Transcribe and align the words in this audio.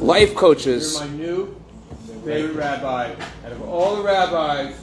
Life 0.00 0.34
coaches. 0.34 0.94
You're 0.98 1.08
my 1.08 1.16
new 1.16 1.56
favorite 2.24 2.54
rabbi 2.56 3.12
out 3.44 3.52
of 3.52 3.62
all 3.68 3.96
the 3.96 4.02
rabbis 4.02 4.74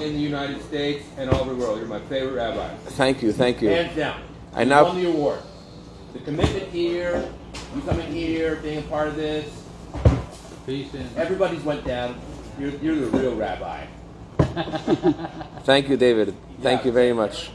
in 0.00 0.12
the 0.14 0.20
United 0.20 0.62
States 0.62 1.04
and 1.16 1.30
all 1.30 1.40
over 1.42 1.54
the 1.54 1.60
world. 1.60 1.78
You're 1.78 1.86
my 1.88 2.00
favorite 2.00 2.32
rabbi. 2.34 2.68
Thank 2.96 3.22
you, 3.22 3.32
thank 3.32 3.62
you. 3.62 3.68
Hands 3.70 3.94
down. 3.96 4.20
I 4.52 4.62
You 4.62 4.68
now- 4.68 4.84
won 4.84 4.96
the 4.96 5.08
award. 5.08 5.40
The 6.12 6.20
commitment 6.20 6.68
here, 6.68 7.28
you 7.74 7.80
coming 7.82 8.10
here, 8.12 8.56
being 8.56 8.78
a 8.78 8.82
part 8.82 9.08
of 9.08 9.16
this, 9.16 9.46
Peace 10.66 10.94
in. 10.94 11.06
everybody's 11.16 11.62
went 11.64 11.84
down. 11.84 12.14
You're, 12.58 12.70
you're 12.82 12.94
the 12.94 13.06
real 13.18 13.34
rabbi. 13.34 13.84
Thank 15.64 15.88
you, 15.88 15.96
David. 15.96 16.34
Thank 16.62 16.80
Yeah. 16.82 16.86
you 16.86 16.92
very 16.92 17.12
much. 17.12 17.50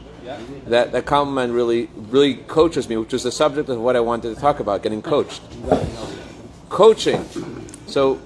That 0.66 0.92
that 0.92 1.06
compliment 1.06 1.52
really 1.52 1.88
really 1.94 2.34
coaches 2.34 2.88
me, 2.88 2.96
which 2.96 3.12
is 3.12 3.22
the 3.22 3.32
subject 3.32 3.68
of 3.68 3.80
what 3.80 3.96
I 3.96 4.00
wanted 4.00 4.34
to 4.34 4.40
talk 4.40 4.60
about, 4.60 4.82
getting 4.82 5.02
coached. 5.02 5.42
Coaching. 6.68 7.24
So 7.86 8.20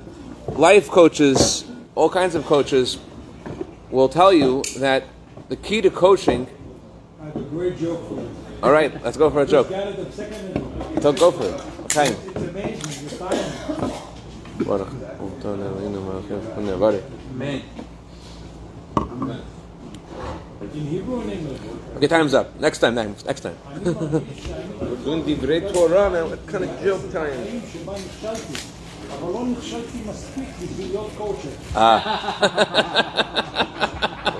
life 0.48 0.88
coaches, 0.88 1.64
all 1.95 2.10
kinds 2.10 2.34
of 2.34 2.45
coaches 2.45 2.98
will 3.90 4.09
tell 4.09 4.32
you 4.32 4.62
that 4.78 5.04
the 5.48 5.56
key 5.56 5.80
to 5.80 5.90
coaching 5.90 6.46
I 7.20 7.26
have 7.26 7.36
a 7.36 7.40
great 7.40 7.78
joke 7.78 8.09
for 8.09 8.14
you. 8.20 8.30
all 8.62 8.73
right, 8.73 9.02
let's 9.02 9.16
go 9.16 9.30
for 9.30 9.40
a 9.42 9.46
joke. 9.46 9.68
So 9.68 11.12
go 11.12 11.30
for 11.30 11.45
it. 11.45 11.60
Okay. 11.84 12.09
It's 12.10 12.36
amazing, 12.36 13.18
time. 13.18 13.92
Man. 17.32 17.62
In 20.84 20.85
Hebrew 20.88 21.21
and 21.21 21.31
English. 21.31 21.61
Okay, 21.95 22.07
time's 22.07 22.34
up. 22.34 22.59
Next 22.59 22.79
time, 22.79 22.93
next, 22.95 23.25
next 23.25 23.41
time. 23.41 23.55
אני 23.71 23.79
מרגיש 23.93 24.43
שאני 24.43 24.63
Doing 25.05 25.23
divrei 25.25 25.61
Torah, 25.73 26.09
man. 26.09 26.29
What 26.29 26.41
kind 26.52 26.63
of 26.63 26.70
joke 26.84 27.05
time? 27.13 27.39
בחיים 27.39 27.61
שבה 27.73 27.93
נכשלתי, 27.93 28.53
אבל 29.20 29.32
לא 29.34 29.45
נכשלתי 29.45 29.98
מספיק 30.05 30.49
בשביל 30.62 30.87
להיות 30.91 31.09
קואוצ'ר. 31.18 31.49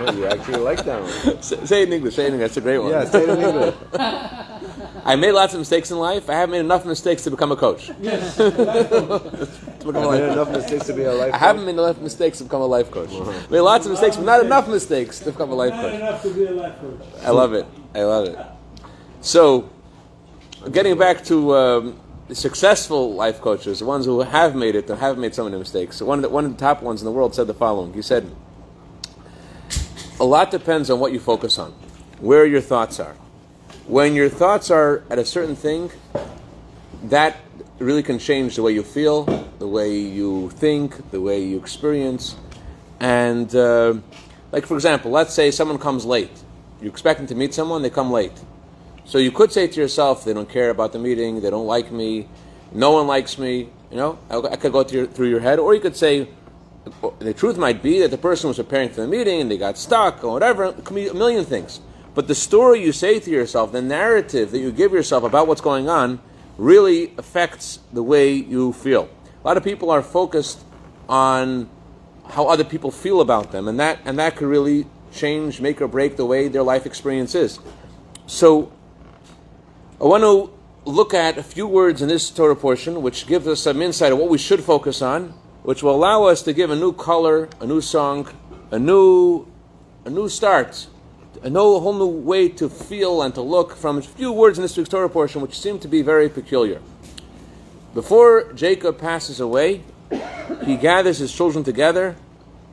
Oh, 0.02 0.12
you 0.18 0.26
actually 0.26 0.64
like 0.70 0.82
that 0.86 1.02
one. 1.02 1.42
Say, 1.42 1.58
say 1.66 1.82
it 1.84 1.88
in 1.88 1.94
English. 1.94 2.16
Say 2.16 2.24
it 2.24 2.28
in 2.28 2.34
English. 2.36 2.54
That's 2.54 2.58
a 2.58 2.62
great 2.68 2.80
one. 2.80 2.92
Yeah, 2.92 3.06
say 3.06 3.24
it 3.24 3.30
in 3.30 3.42
English. 3.50 3.76
I 5.12 5.16
made 5.16 5.34
lots 5.42 5.54
of 5.54 5.60
mistakes 5.60 5.90
in 5.92 5.98
life. 5.98 6.30
I 6.30 6.36
haven't 6.40 6.52
made 6.52 6.66
enough 6.70 6.86
mistakes 6.86 7.22
to 7.26 7.32
become 7.32 7.52
a 7.52 7.60
coach. 7.66 7.92
Yes, 8.02 8.38
To 9.85 9.93
become 9.93 10.05
a 10.05 10.09
I 10.09 10.11
life 10.13 10.21
made 10.23 10.33
enough 10.33 10.51
mistakes 10.51 10.87
to 10.87 10.93
be 10.95 11.03
a 11.03 11.13
life 11.13 11.35
I 11.35 11.37
haven't 11.37 11.65
made 11.67 11.73
enough 11.73 12.01
mistakes 12.01 12.39
to 12.39 12.45
become 12.45 12.63
a 12.63 12.67
life 12.67 12.91
coach. 12.91 13.11
Made 13.51 13.61
lots 13.61 13.85
of 13.85 13.93
mistakes, 13.93 14.17
but 14.17 14.25
not 14.25 14.43
enough 14.43 14.67
mistakes 14.67 15.19
to 15.21 15.31
become 15.31 15.51
a 15.51 15.55
life 15.55 15.73
not 15.73 15.83
coach. 15.83 15.95
enough 15.95 16.23
to 16.23 16.35
be 16.35 16.45
a 16.47 16.53
life 16.53 16.81
coach. 16.81 17.01
I 17.23 17.31
love 17.31 17.53
it. 17.53 17.67
I 17.95 18.03
love 18.05 18.29
it. 18.29 18.39
So, 19.21 19.69
getting 20.73 20.97
back 20.97 21.23
to 21.25 21.55
um, 21.55 22.01
the 22.29 22.35
successful 22.35 23.15
life 23.15 23.43
coaches, 23.43 23.81
the 23.81 23.85
ones 23.85 24.07
who 24.07 24.21
have 24.21 24.57
made 24.57 24.75
it 24.75 24.89
and 24.89 24.99
have 25.01 25.19
made 25.19 25.35
so 25.35 25.45
many 25.45 25.59
mistakes. 25.59 26.01
One 26.01 26.19
of 26.19 26.23
the, 26.23 26.29
one 26.31 26.47
of 26.47 26.53
the 26.53 26.59
top 26.59 26.83
ones 26.83 27.03
in 27.03 27.05
the 27.05 27.13
world 27.13 27.35
said 27.35 27.47
the 27.47 27.53
following. 27.53 27.93
He 27.93 28.01
said, 28.01 28.31
"A 30.19 30.25
lot 30.25 30.51
depends 30.51 30.89
on 30.89 30.99
what 30.99 31.13
you 31.13 31.21
focus 31.21 31.59
on, 31.59 31.73
where 32.21 32.47
your 32.47 32.63
thoughts 32.63 32.99
are. 32.99 33.17
When 33.87 34.15
your 34.15 34.31
thoughts 34.31 34.71
are 34.71 35.05
at 35.11 35.19
a 35.19 35.27
certain 35.27 35.55
thing, 35.57 35.91
that 37.03 37.37
really 37.79 38.03
can 38.03 38.19
change 38.19 38.57
the 38.57 38.63
way 38.63 38.73
you 38.73 38.83
feel, 38.83 39.44
the 39.59 39.69
way 39.69 39.97
you 39.97 40.51
think, 40.51 41.11
the 41.11 41.21
way 41.21 41.43
you 41.43 41.59
experience. 41.59 42.37
And, 43.01 43.55
uh, 43.55 43.95
like, 44.53 44.67
for 44.67 44.75
example, 44.75 45.11
let's 45.11 45.35
say 45.35 45.51
someone 45.51 45.79
comes 45.79 46.05
late. 46.05 46.31
You're 46.81 46.91
expecting 46.91 47.27
to 47.29 47.35
meet 47.35 47.55
someone, 47.55 47.83
they 47.83 47.91
come 47.91 48.11
late. 48.11 48.41
So 49.05 49.19
you 49.19 49.31
could 49.31 49.53
say 49.53 49.67
to 49.67 49.81
yourself, 49.81 50.25
they 50.25 50.33
don't 50.33 50.49
care 50.49 50.71
about 50.71 50.93
the 50.93 50.99
meeting, 50.99 51.41
they 51.41 51.51
don't 51.51 51.67
like 51.67 51.93
me, 51.93 52.29
no 52.73 52.91
one 52.93 53.07
likes 53.07 53.39
me. 53.39 53.69
You 53.91 53.97
know, 53.97 54.19
I, 54.31 54.57
could 54.57 54.73
go 54.73 54.83
through 54.83 55.01
your, 55.01 55.07
through 55.07 55.29
your 55.29 55.41
head. 55.41 55.59
Or 55.59 55.75
you 55.75 55.81
could 55.81 55.97
say, 55.97 56.29
the 57.19 57.33
truth 57.33 57.57
might 57.57 57.83
be 57.83 58.01
that 58.01 58.11
the 58.11 58.19
person 58.19 58.49
was 58.49 58.57
preparing 58.57 58.89
for 58.89 59.01
the 59.03 59.07
meeting 59.07 59.41
and 59.41 59.51
they 59.51 59.57
got 59.57 59.79
stuck 59.79 60.25
or 60.25 60.33
whatever. 60.33 60.65
A 60.65 60.93
million 60.93 61.45
things. 61.45 61.81
But 62.15 62.29
the 62.29 62.35
story 62.35 62.83
you 62.83 62.93
say 62.93 63.21
to 63.21 63.31
yourself, 63.31 63.73
the 63.73 63.83
narrative 63.83 64.51
that 64.51 64.59
you 64.59 64.73
give 64.73 64.93
yourself 64.93 65.25
about 65.25 65.47
what's 65.47 65.61
going 65.61 65.89
on, 65.89 66.21
really 66.59 67.13
affects 67.19 67.81
the 67.93 68.03
way 68.03 68.33
you 68.33 68.73
feel. 68.73 69.09
A 69.45 69.47
lot 69.47 69.59
of 69.59 69.63
people 69.63 69.91
are 69.91 70.01
focused 70.01 70.65
on 71.07 71.69
how 72.31 72.49
other 72.49 72.65
people 72.65 72.91
feel 72.91 73.21
about 73.21 73.53
them, 73.53 73.69
and 73.69 73.79
that 73.79 73.99
and 74.07 74.19
that 74.19 74.37
could 74.37 74.49
really 74.49 74.87
change, 75.13 75.61
make 75.61 75.83
or 75.83 75.87
break 75.87 76.17
the 76.17 76.25
way 76.25 76.49
their 76.49 76.63
life 76.63 76.87
experience 76.87 77.35
is. 77.35 77.59
So, 78.27 78.73
I 80.01 80.05
want 80.05 80.23
to 80.23 80.51
look 80.91 81.13
at 81.13 81.37
a 81.37 81.43
few 81.43 81.67
words 81.67 82.01
in 82.01 82.09
this 82.09 82.31
Torah 82.31 82.57
portion, 82.57 83.03
which 83.03 83.27
gives 83.27 83.47
us 83.47 83.61
some 83.61 83.83
insight 83.83 84.13
of 84.13 84.19
what 84.19 84.31
we 84.31 84.39
should 84.39 84.65
focus 84.65 85.03
on, 85.03 85.35
which 85.63 85.83
will 85.83 85.95
allow 85.95 86.25
us 86.25 86.41
to 86.45 86.55
give 86.55 86.71
a 86.71 86.77
new 86.77 86.95
color, 86.95 87.51
a 87.61 87.67
new 87.67 87.83
song, 87.83 88.27
a 88.71 88.79
new, 88.79 89.47
a 90.07 90.11
new 90.11 90.27
start, 90.27 90.87
a 91.43 91.51
new, 91.51 91.79
whole 91.81 91.93
new 91.93 92.07
way 92.07 92.49
to 92.49 92.71
feel 92.71 93.21
and 93.21 93.35
to 93.35 93.43
look 93.43 93.77
from 93.77 93.99
a 93.99 94.03
few 94.03 94.33
words 94.33 94.57
in 94.57 94.63
this 94.63 94.75
week's 94.79 94.89
Torah 94.89 95.11
portion, 95.11 95.43
which 95.43 95.61
seem 95.61 95.79
to 95.81 95.89
be 95.89 96.01
very 96.01 96.31
peculiar. 96.31 96.81
Before 97.95 98.53
Jacob 98.55 98.99
passes 98.99 99.39
away, 99.39 99.83
he 100.65 100.77
gathers 100.77 101.19
his 101.19 101.33
children 101.33 101.63
together 101.63 102.17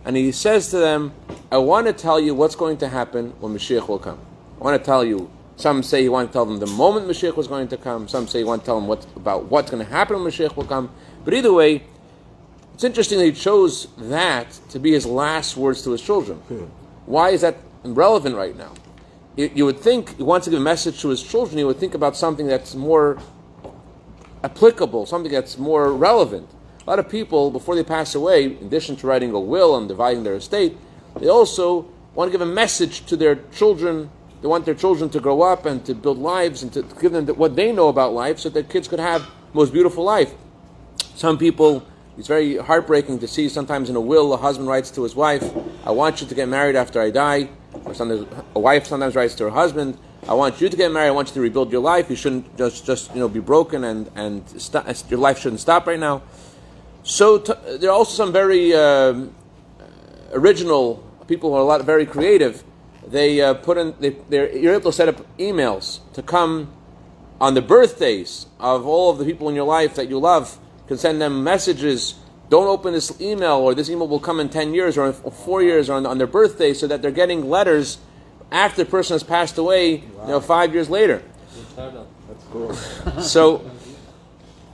and 0.04 0.16
he 0.16 0.32
says 0.32 0.70
to 0.72 0.80
them, 0.80 1.14
I 1.52 1.58
want 1.58 1.86
to 1.88 1.94
tell 1.94 2.20
you 2.20 2.34
what's 2.34 2.56
going 2.56 2.78
to 2.78 2.88
happen 2.88 3.34
when 3.40 3.54
Mashiach 3.54 3.88
will 3.88 4.00
come. 4.00 4.20
I 4.60 4.64
want 4.64 4.82
to 4.82 4.86
tell 4.86 5.06
you. 5.06 5.30
Some 5.58 5.84
say 5.84 6.02
he 6.02 6.10
want 6.10 6.30
to 6.30 6.34
tell 6.34 6.46
them 6.46 6.58
the 6.58 6.66
moment 6.66 7.08
Mashiach 7.08 7.36
was 7.36 7.48
going 7.48 7.68
to 7.68 7.78
come. 7.78 8.08
Some 8.08 8.28
say 8.28 8.40
he 8.40 8.44
want 8.44 8.64
to 8.64 8.66
tell 8.66 8.80
them 8.80 8.88
what, 8.88 9.06
about 9.16 9.46
what's 9.46 9.70
going 9.70 9.84
to 9.86 9.92
happen 9.92 10.16
when 10.16 10.32
Mashiach 10.32 10.56
will 10.56 10.66
come. 10.66 10.90
But 11.24 11.36
either 11.36 11.54
way, 11.54 11.84
it's 12.74 12.84
interesting 12.84 13.20
that 13.20 13.26
he 13.26 13.32
chose 13.32 13.88
that 13.98 14.50
to 14.70 14.80
be 14.80 14.92
his 14.92 15.06
last 15.06 15.56
words 15.56 15.84
to 15.84 15.92
his 15.92 16.02
children. 16.02 16.40
Hmm. 16.40 16.64
Why 17.06 17.30
is 17.30 17.42
that 17.42 17.58
relevant 17.84 18.36
right 18.36 18.58
now? 18.58 18.74
You, 19.36 19.52
you 19.54 19.66
would 19.66 19.80
think 19.80 20.18
he 20.18 20.24
wants 20.24 20.46
to 20.46 20.52
give 20.52 20.60
a 20.60 20.64
message 20.64 21.00
to 21.02 21.10
his 21.10 21.22
children. 21.22 21.60
He 21.60 21.64
would 21.64 21.78
think 21.78 21.94
about 21.94 22.18
something 22.18 22.48
that's 22.48 22.74
more 22.74 23.20
applicable, 24.44 25.06
something 25.06 25.32
that's 25.32 25.58
more 25.58 25.94
relevant. 25.94 26.50
A 26.86 26.90
lot 26.90 27.00
of 27.00 27.10
people, 27.10 27.52
before 27.52 27.76
they 27.76 27.84
pass 27.84 28.16
away, 28.16 28.46
in 28.46 28.66
addition 28.66 28.96
to 28.98 29.08
writing 29.08 29.32
a 29.34 29.40
will 29.40 29.78
and 29.78 29.88
dividing 29.88 30.24
their 30.24 30.36
estate, 30.36 30.78
they 31.20 31.28
also 31.28 31.88
want 32.16 32.30
to 32.30 32.32
give 32.32 32.42
a 32.42 32.52
message 32.52 33.06
to 33.06 33.16
their 33.16 33.36
children. 33.52 34.10
They 34.42 34.48
want 34.48 34.66
their 34.66 34.74
children 34.74 35.10
to 35.12 35.20
grow 35.20 35.44
up 35.44 35.66
and 35.66 35.86
to 35.86 35.94
build 35.94 36.18
lives 36.18 36.64
and 36.64 36.74
to 36.74 36.82
give 37.00 37.12
them 37.12 37.28
what 37.28 37.56
they 37.56 37.72
know 37.72 37.90
about 37.90 38.14
life 38.14 38.40
so 38.40 38.50
that 38.50 38.54
their 38.54 38.64
kids 38.64 38.88
could 38.88 39.00
have 39.00 39.22
the 39.22 39.30
most 39.54 39.72
beautiful 39.72 40.04
life. 40.04 40.34
Some 41.16 41.38
people, 41.38 41.86
it's 42.18 42.28
very 42.28 42.58
heartbreaking 42.58 43.20
to 43.20 43.28
see 43.28 43.48
sometimes 43.48 43.90
in 43.90 43.96
a 43.96 44.02
will, 44.02 44.34
a 44.34 44.38
husband 44.38 44.68
writes 44.68 44.90
to 44.92 45.04
his 45.04 45.16
wife, 45.16 45.44
I 45.86 45.92
want 45.92 46.22
you 46.22 46.28
to 46.28 46.34
get 46.34 46.50
married 46.50 46.76
after 46.76 47.00
I 47.00 47.12
die. 47.12 47.50
Or 47.86 47.94
sometimes 47.94 48.28
a 48.56 48.60
wife 48.60 48.88
sometimes 48.88 49.16
writes 49.16 49.36
to 49.36 49.44
her 49.46 49.50
husband, 49.52 49.98
I 50.28 50.34
want 50.34 50.62
you 50.62 50.70
to 50.70 50.78
get 50.78 50.92
married, 50.92 51.08
I 51.08 51.12
want 51.12 51.30
you 51.30 51.34
to 51.34 51.42
rebuild 51.42 51.72
your 51.72 51.82
life. 51.82 52.10
You 52.10 52.16
shouldn't 52.16 52.56
just, 52.58 52.86
just 52.86 53.14
you 53.14 53.20
know, 53.20 53.28
be 53.28 53.40
broken 53.40 53.84
and, 53.84 54.10
and 54.16 54.48
st- 54.62 55.04
your 55.10 55.20
life 55.20 55.40
shouldn't 55.40 55.62
stop 55.62 55.88
right 55.88 56.00
now. 56.00 56.22
So 57.04 57.40
t- 57.40 57.54
there 57.80 57.90
are 57.90 57.94
also 57.94 58.14
some 58.14 58.32
very 58.32 58.74
um, 58.76 59.34
original 60.32 61.04
people 61.28 61.50
who 61.50 61.56
are 61.56 61.62
a 61.62 61.66
lot 61.66 61.84
very 61.84 62.06
creative. 62.06 62.64
They 63.08 63.42
uh, 63.42 63.56
put 63.56 63.78
in 63.78 63.96
they, 64.00 64.12
they're 64.30 64.56
you're 64.56 64.76
able 64.76 64.92
to 64.92 64.96
set 64.96 65.10
up 65.10 65.26
emails 65.38 66.00
to 66.14 66.22
come 66.22 66.72
on 67.40 67.56
the 67.56 67.62
birthdays 67.62 68.46
of 68.60 68.86
all 68.86 69.10
of 69.10 69.18
the 69.18 69.26
people 69.26 69.50
in 69.50 69.56
your 69.56 69.66
life 69.66 69.96
that 69.96 70.08
you 70.08 70.20
love. 70.20 70.60
Can 70.88 70.98
send 70.98 71.20
them 71.20 71.44
messages. 71.44 72.16
Don't 72.50 72.68
open 72.68 72.94
this 72.94 73.20
email, 73.20 73.56
or 73.56 73.74
this 73.74 73.90
email 73.90 74.08
will 74.08 74.20
come 74.20 74.40
in 74.40 74.50
ten 74.50 74.74
years 74.74 74.98
or 74.98 75.14
four 75.14 75.64
years, 75.64 75.90
or 75.90 75.94
on, 75.94 76.06
on 76.06 76.20
their 76.20 76.28
birthday, 76.28 76.74
so 76.74 76.86
that 76.86 77.02
they're 77.02 77.10
getting 77.10 77.50
letters 77.50 77.98
after 78.52 78.84
the 78.84 78.90
person 78.90 79.16
has 79.16 79.24
passed 79.24 79.58
away. 79.58 79.96
You 79.96 80.28
know, 80.28 80.40
five 80.40 80.74
years 80.74 80.90
later. 80.90 81.24
That's 81.76 82.44
cool. 82.52 82.74
So, 83.22 83.70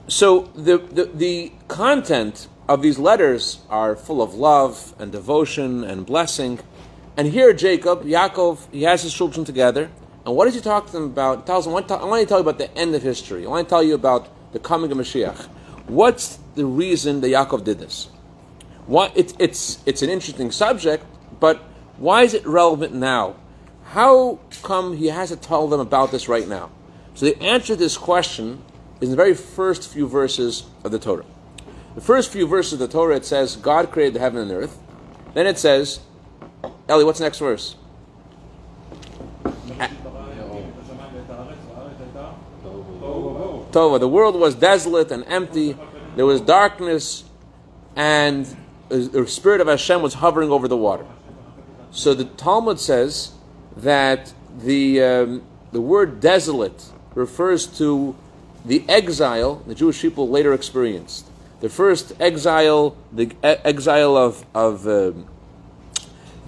so 0.08 0.50
the, 0.54 0.78
the 0.78 1.04
the 1.06 1.52
content 1.68 2.48
of 2.68 2.82
these 2.82 2.98
letters 2.98 3.60
are 3.70 3.96
full 3.96 4.20
of 4.20 4.34
love 4.34 4.94
and 4.98 5.10
devotion 5.10 5.84
and 5.84 6.04
blessing. 6.04 6.60
And 7.16 7.28
here, 7.28 7.52
Jacob, 7.52 8.04
Yaakov, 8.04 8.70
he 8.70 8.82
has 8.82 9.02
his 9.02 9.12
children 9.12 9.44
together. 9.44 9.90
And 10.24 10.36
what 10.36 10.44
does 10.44 10.54
he 10.54 10.60
talk 10.60 10.86
to 10.86 10.92
them 10.92 11.04
about? 11.04 11.38
He 11.38 11.44
tells 11.44 11.64
them, 11.64 11.72
I 11.72 11.74
want 11.74 11.88
to, 11.88 11.94
I 11.94 12.04
want 12.04 12.20
to 12.20 12.26
tell 12.26 12.38
you 12.38 12.42
about 12.42 12.58
the 12.58 12.72
end 12.76 12.94
of 12.94 13.02
history. 13.02 13.46
I 13.46 13.48
want 13.48 13.66
to 13.66 13.70
tell 13.70 13.82
you 13.82 13.94
about 13.94 14.28
the 14.52 14.58
coming 14.58 14.92
of 14.92 14.98
Mashiach. 14.98 15.46
What's 15.86 16.38
the 16.54 16.66
reason 16.66 17.22
that 17.22 17.28
Yaakov 17.28 17.64
did 17.64 17.78
this? 17.78 18.08
Why, 18.86 19.10
it, 19.14 19.34
it's, 19.38 19.82
it's 19.86 20.02
an 20.02 20.10
interesting 20.10 20.50
subject, 20.50 21.04
but 21.40 21.56
why 21.96 22.22
is 22.22 22.34
it 22.34 22.46
relevant 22.46 22.94
now? 22.94 23.36
How 23.88 24.38
come 24.62 24.96
he 24.96 25.06
has 25.06 25.30
to 25.30 25.36
tell 25.36 25.66
them 25.66 25.80
about 25.80 26.10
this 26.10 26.28
right 26.28 26.46
now? 26.46 26.70
So 27.14 27.24
the 27.24 27.42
answer 27.42 27.68
to 27.68 27.76
this 27.76 27.96
question 27.96 28.62
is 29.00 29.08
in 29.08 29.10
the 29.10 29.16
very 29.16 29.34
first 29.34 29.88
few 29.88 30.06
verses 30.06 30.64
of 30.84 30.92
the 30.92 30.98
Torah. 30.98 31.24
The 31.94 32.02
first 32.02 32.30
few 32.30 32.46
verses 32.46 32.74
of 32.74 32.78
the 32.80 32.88
Torah, 32.88 33.16
it 33.16 33.24
says, 33.24 33.56
God 33.56 33.90
created 33.90 34.14
the 34.14 34.20
heaven 34.20 34.42
and 34.42 34.50
the 34.50 34.56
earth. 34.56 34.78
Then 35.32 35.46
it 35.46 35.58
says, 35.58 36.00
Ellie, 36.88 37.04
what's 37.04 37.18
the 37.18 37.24
next 37.24 37.38
verse? 37.38 37.76
Tova. 43.72 44.00
The 44.00 44.08
world 44.08 44.34
was 44.34 44.54
desolate 44.54 45.10
and 45.10 45.24
empty. 45.26 45.76
There 46.14 46.26
was 46.26 46.40
darkness, 46.40 47.24
and 47.96 48.46
the 48.88 49.26
spirit 49.26 49.60
of 49.60 49.66
Hashem 49.66 50.02
was 50.02 50.14
hovering 50.14 50.50
over 50.50 50.68
the 50.68 50.76
water. 50.76 51.06
So 51.90 52.14
the 52.14 52.24
Talmud 52.24 52.80
says 52.80 53.32
that 53.82 54.32
the 54.58 55.02
um, 55.02 55.42
the 55.72 55.80
word 55.80 56.20
desolate 56.20 56.84
refers 57.14 57.66
to 57.78 58.16
the 58.64 58.84
exile 58.88 59.56
the 59.66 59.74
Jewish 59.74 60.00
people 60.00 60.28
later 60.28 60.52
experienced. 60.52 61.26
The 61.60 61.68
first 61.68 62.12
exile, 62.20 62.96
the 63.12 63.34
exile 63.42 64.16
of 64.16 64.44
of 64.54 64.86
um, 64.86 65.26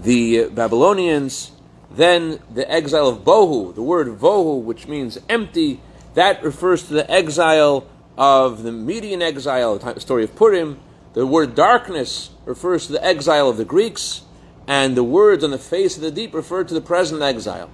the 0.02 0.48
Babylonians, 0.48 1.52
then 1.90 2.40
the 2.52 2.70
exile 2.70 3.08
of 3.08 3.24
Bohu, 3.24 3.74
the 3.74 3.82
word 3.82 4.08
Vohu, 4.08 4.62
which 4.62 4.86
means 4.86 5.18
empty, 5.28 5.80
that 6.14 6.42
refers 6.42 6.84
to 6.84 6.94
the 6.94 7.10
exile 7.10 7.86
of 8.16 8.62
the 8.62 8.72
Median 8.72 9.22
exile, 9.22 9.78
the 9.78 10.00
story 10.00 10.24
of 10.24 10.34
Purim. 10.36 10.78
The 11.12 11.26
word 11.26 11.54
darkness 11.56 12.30
refers 12.44 12.86
to 12.86 12.92
the 12.92 13.04
exile 13.04 13.48
of 13.48 13.56
the 13.56 13.64
Greeks, 13.64 14.22
and 14.70 14.96
the 14.96 15.02
words 15.02 15.42
on 15.42 15.50
the 15.50 15.58
face 15.58 15.96
of 15.96 16.02
the 16.02 16.12
deep 16.12 16.32
refer 16.32 16.62
to 16.62 16.72
the 16.72 16.80
present 16.80 17.20
exile. 17.20 17.68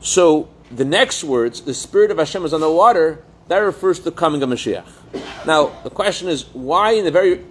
So 0.00 0.48
the 0.70 0.84
next 0.84 1.22
words, 1.22 1.60
the 1.60 1.74
Spirit 1.74 2.10
of 2.10 2.16
Hashem 2.16 2.42
is 2.46 2.54
on 2.54 2.62
the 2.62 2.72
water, 2.72 3.22
that 3.48 3.58
refers 3.58 3.98
to 3.98 4.04
the 4.04 4.12
coming 4.12 4.42
of 4.42 4.48
Mashiach. 4.48 4.86
Now, 5.46 5.78
the 5.82 5.90
question 5.90 6.28
is, 6.28 6.46
why 6.54 6.92
in 6.92 7.04
the 7.04 7.10
very 7.10 7.44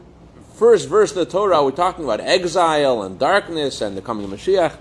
first 0.56 0.90
verse 0.90 1.12
of 1.12 1.18
the 1.18 1.28
Torah 1.28 1.64
we're 1.64 1.70
talking 1.70 2.04
about 2.04 2.22
exile 2.22 3.04
and 3.04 3.20
darkness 3.20 3.82
and 3.82 3.96
the 3.96 4.02
coming 4.02 4.26
of 4.26 4.32
Mashiach? 4.32 4.76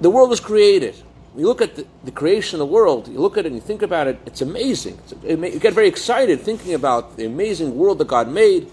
The 0.00 0.10
world 0.10 0.28
was 0.28 0.40
created. 0.40 0.96
You 1.36 1.46
look 1.46 1.62
at 1.62 1.76
the, 1.76 1.86
the 2.02 2.10
creation 2.10 2.60
of 2.60 2.66
the 2.66 2.74
world, 2.74 3.06
you 3.06 3.20
look 3.20 3.38
at 3.38 3.46
it 3.46 3.52
and 3.52 3.54
you 3.54 3.62
think 3.62 3.80
about 3.80 4.08
it, 4.08 4.18
it's 4.26 4.40
amazing. 4.40 4.98
It's, 5.04 5.12
it, 5.22 5.38
you 5.54 5.60
get 5.60 5.72
very 5.72 5.86
excited 5.86 6.40
thinking 6.40 6.74
about 6.74 7.16
the 7.16 7.26
amazing 7.26 7.76
world 7.76 7.98
that 7.98 8.08
God 8.08 8.26
made. 8.26 8.68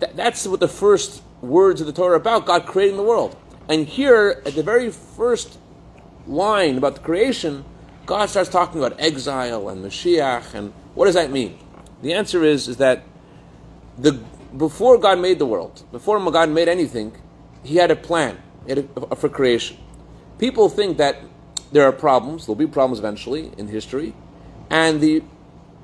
That, 0.00 0.14
that's 0.16 0.46
what 0.46 0.60
the 0.60 0.68
first 0.68 1.22
words 1.40 1.80
of 1.80 1.86
the 1.86 1.92
Torah 1.92 2.16
about, 2.16 2.46
God 2.46 2.66
creating 2.66 2.96
the 2.96 3.02
world. 3.02 3.36
And 3.68 3.86
here, 3.86 4.42
at 4.46 4.54
the 4.54 4.62
very 4.62 4.90
first 4.90 5.58
line 6.26 6.78
about 6.78 6.94
the 6.96 7.00
creation, 7.00 7.64
God 8.06 8.30
starts 8.30 8.48
talking 8.48 8.82
about 8.82 8.98
exile 8.98 9.68
and 9.68 9.84
Mashiach, 9.84 10.54
and 10.54 10.72
what 10.94 11.06
does 11.06 11.14
that 11.14 11.30
mean? 11.30 11.58
The 12.02 12.14
answer 12.14 12.44
is, 12.44 12.68
is 12.68 12.78
that 12.78 13.02
the, 13.98 14.12
before 14.56 14.98
God 14.98 15.18
made 15.18 15.38
the 15.38 15.46
world, 15.46 15.82
before 15.92 16.18
God 16.30 16.48
made 16.48 16.68
anything, 16.68 17.12
He 17.62 17.76
had 17.76 17.90
a 17.90 17.96
plan 17.96 18.38
for 19.16 19.28
creation. 19.28 19.76
People 20.38 20.68
think 20.68 20.96
that 20.98 21.18
there 21.72 21.84
are 21.84 21.92
problems, 21.92 22.46
there'll 22.46 22.56
be 22.56 22.66
problems 22.66 22.98
eventually 22.98 23.52
in 23.58 23.68
history, 23.68 24.14
and 24.70 25.00
the 25.00 25.22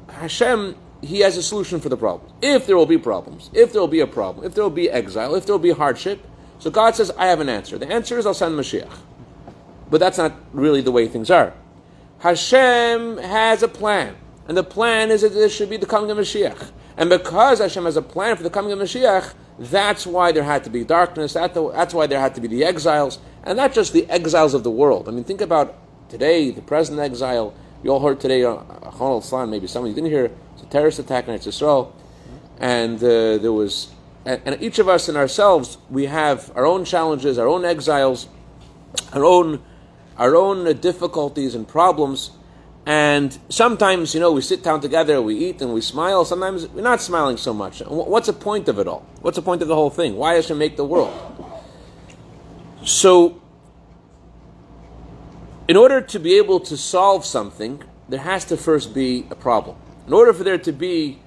Hashem, 0.08 0.76
He 1.04 1.20
has 1.20 1.36
a 1.36 1.42
solution 1.42 1.80
for 1.80 1.88
the 1.88 1.96
problem. 1.96 2.32
If 2.40 2.66
there 2.66 2.76
will 2.76 2.86
be 2.86 2.98
problems, 2.98 3.50
if 3.52 3.72
there 3.72 3.80
will 3.80 3.88
be 3.88 4.00
a 4.00 4.06
problem, 4.06 4.46
if 4.46 4.54
there 4.54 4.64
will 4.64 4.70
be 4.70 4.90
exile, 4.90 5.34
if 5.34 5.44
there 5.44 5.54
will 5.54 5.58
be 5.58 5.72
hardship, 5.72 6.24
so 6.58 6.70
God 6.70 6.94
says, 6.96 7.10
I 7.18 7.26
have 7.26 7.40
an 7.40 7.48
answer. 7.48 7.76
The 7.76 7.90
answer 7.90 8.18
is 8.18 8.26
I'll 8.26 8.34
send 8.34 8.58
Mashiach. 8.58 8.96
But 9.90 10.00
that's 10.00 10.18
not 10.18 10.32
really 10.52 10.80
the 10.80 10.92
way 10.92 11.06
things 11.08 11.30
are. 11.30 11.52
Hashem 12.20 13.18
has 13.18 13.62
a 13.62 13.68
plan, 13.68 14.16
and 14.48 14.56
the 14.56 14.64
plan 14.64 15.10
is 15.10 15.20
that 15.20 15.34
there 15.34 15.48
should 15.48 15.68
be 15.68 15.76
the 15.76 15.86
coming 15.86 16.10
of 16.10 16.16
Mashiach. 16.16 16.70
And 16.96 17.10
because 17.10 17.58
Hashem 17.58 17.84
has 17.84 17.96
a 17.96 18.02
plan 18.02 18.36
for 18.36 18.42
the 18.42 18.50
coming 18.50 18.72
of 18.72 18.78
Mashiach, 18.78 19.34
that's 19.58 20.06
why 20.06 20.32
there 20.32 20.42
had 20.42 20.64
to 20.64 20.70
be 20.70 20.84
darkness. 20.84 21.34
That's 21.34 21.94
why 21.94 22.06
there 22.06 22.18
had 22.18 22.34
to 22.36 22.40
be 22.40 22.48
the 22.48 22.64
exiles, 22.64 23.18
and 23.42 23.56
not 23.58 23.74
just 23.74 23.92
the 23.92 24.08
exiles 24.08 24.54
of 24.54 24.64
the 24.64 24.70
world. 24.70 25.08
I 25.08 25.12
mean, 25.12 25.24
think 25.24 25.42
about 25.42 25.76
today, 26.08 26.50
the 26.50 26.62
present 26.62 26.98
exile. 26.98 27.52
You 27.82 27.90
all 27.90 28.00
heard 28.00 28.20
today 28.20 28.44
uh, 28.44 28.54
on 28.54 28.96
Chon 28.96 29.18
Islam, 29.18 29.50
maybe 29.50 29.66
some 29.66 29.84
of 29.84 29.90
you 29.90 29.94
didn't 29.94 30.10
hear. 30.10 30.30
Terrorist 30.64 30.98
attack 30.98 31.28
on 31.28 31.34
Israel, 31.34 31.94
and 32.58 32.96
uh, 33.02 33.38
there 33.38 33.52
was, 33.52 33.90
and, 34.24 34.40
and 34.44 34.62
each 34.62 34.78
of 34.78 34.88
us 34.88 35.08
and 35.08 35.16
ourselves, 35.16 35.78
we 35.90 36.06
have 36.06 36.50
our 36.56 36.66
own 36.66 36.84
challenges, 36.84 37.38
our 37.38 37.48
own 37.48 37.64
exiles, 37.64 38.28
our 39.12 39.24
own 39.24 39.62
our 40.16 40.36
own 40.36 40.76
difficulties 40.78 41.54
and 41.54 41.66
problems. 41.66 42.30
And 42.86 43.36
sometimes, 43.48 44.14
you 44.14 44.20
know, 44.20 44.32
we 44.32 44.42
sit 44.42 44.62
down 44.62 44.80
together, 44.80 45.20
we 45.22 45.36
eat 45.36 45.62
and 45.62 45.72
we 45.72 45.80
smile. 45.80 46.24
Sometimes 46.24 46.68
we're 46.68 46.82
not 46.82 47.00
smiling 47.00 47.38
so 47.38 47.54
much. 47.54 47.80
What's 47.80 48.26
the 48.26 48.34
point 48.34 48.68
of 48.68 48.78
it 48.78 48.86
all? 48.86 49.06
What's 49.22 49.36
the 49.36 49.42
point 49.42 49.62
of 49.62 49.68
the 49.68 49.74
whole 49.74 49.90
thing? 49.90 50.16
Why 50.16 50.36
it 50.36 50.54
make 50.54 50.76
the 50.76 50.84
world? 50.84 51.12
So, 52.84 53.40
in 55.66 55.76
order 55.76 56.02
to 56.02 56.18
be 56.18 56.36
able 56.36 56.60
to 56.60 56.76
solve 56.76 57.24
something, 57.24 57.82
there 58.08 58.20
has 58.20 58.44
to 58.46 58.56
first 58.58 58.94
be 58.94 59.26
a 59.30 59.34
problem. 59.34 59.76
In 60.06 60.12
order 60.12 60.32
for 60.32 60.44
there 60.44 60.58
to 60.58 60.72
be 60.72 61.18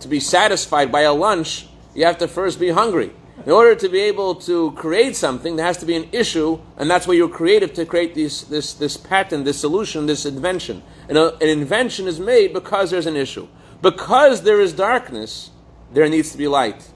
to 0.00 0.08
be 0.08 0.20
satisfied 0.20 0.92
by 0.92 1.02
a 1.02 1.12
lunch, 1.12 1.66
you 1.94 2.04
have 2.04 2.18
to 2.18 2.28
first 2.28 2.60
be 2.60 2.70
hungry. 2.70 3.12
In 3.46 3.52
order 3.52 3.74
to 3.74 3.88
be 3.88 4.00
able 4.00 4.34
to 4.36 4.72
create 4.72 5.16
something, 5.16 5.56
there 5.56 5.66
has 5.66 5.78
to 5.78 5.86
be 5.86 5.96
an 5.96 6.08
issue, 6.12 6.58
and 6.76 6.90
that's 6.90 7.06
why 7.06 7.14
you're 7.14 7.28
creative 7.28 7.72
to 7.74 7.84
create 7.84 8.14
this, 8.14 8.42
this, 8.42 8.74
this 8.74 8.96
pattern, 8.96 9.44
this 9.44 9.60
solution, 9.60 10.06
this 10.06 10.24
invention. 10.24 10.82
And 11.08 11.18
a, 11.18 11.34
an 11.36 11.48
invention 11.48 12.06
is 12.06 12.20
made 12.20 12.52
because 12.52 12.90
there's 12.90 13.06
an 13.06 13.16
issue. 13.16 13.48
Because 13.82 14.42
there 14.42 14.60
is 14.60 14.72
darkness, 14.72 15.50
there 15.92 16.08
needs 16.08 16.30
to 16.32 16.38
be 16.38 16.48
light. 16.48 16.90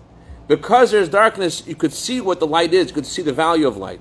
Because 0.46 0.90
there's 0.90 1.08
darkness, 1.08 1.66
you 1.66 1.74
could 1.74 1.92
see 1.92 2.20
what 2.20 2.40
the 2.40 2.46
light 2.46 2.72
is, 2.72 2.88
you 2.88 2.94
could 2.94 3.06
see 3.06 3.22
the 3.22 3.32
value 3.32 3.66
of 3.66 3.76
light. 3.76 4.00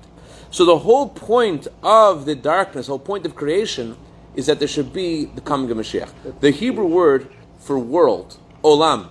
So 0.50 0.64
the 0.64 0.78
whole 0.78 1.08
point 1.08 1.66
of 1.82 2.24
the 2.24 2.34
darkness, 2.34 2.86
the 2.86 2.92
whole 2.92 2.98
point 2.98 3.26
of 3.26 3.34
creation, 3.34 3.96
is 4.38 4.46
that 4.46 4.60
there 4.60 4.68
should 4.68 4.92
be 4.92 5.24
the 5.24 5.40
coming 5.40 5.68
of 5.68 5.76
Mashiach. 5.76 6.12
The 6.38 6.52
Hebrew 6.52 6.86
word 6.86 7.28
for 7.58 7.76
world, 7.76 8.38
olam, 8.62 9.08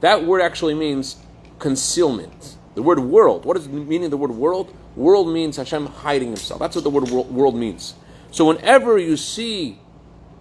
that 0.00 0.24
word 0.24 0.42
actually 0.42 0.74
means 0.74 1.16
concealment. 1.58 2.58
The 2.74 2.82
word 2.82 3.00
world, 3.00 3.46
what 3.46 3.56
is 3.56 3.66
the 3.66 3.72
meaning 3.72 4.04
of 4.04 4.10
the 4.10 4.18
word 4.18 4.32
world? 4.32 4.76
World 4.94 5.32
means 5.32 5.56
Hashem 5.56 5.86
hiding 5.86 6.28
himself. 6.28 6.60
That's 6.60 6.76
what 6.76 6.84
the 6.84 6.90
word 6.90 7.08
world 7.08 7.56
means. 7.56 7.94
So 8.30 8.44
whenever 8.44 8.98
you 8.98 9.16
see 9.16 9.78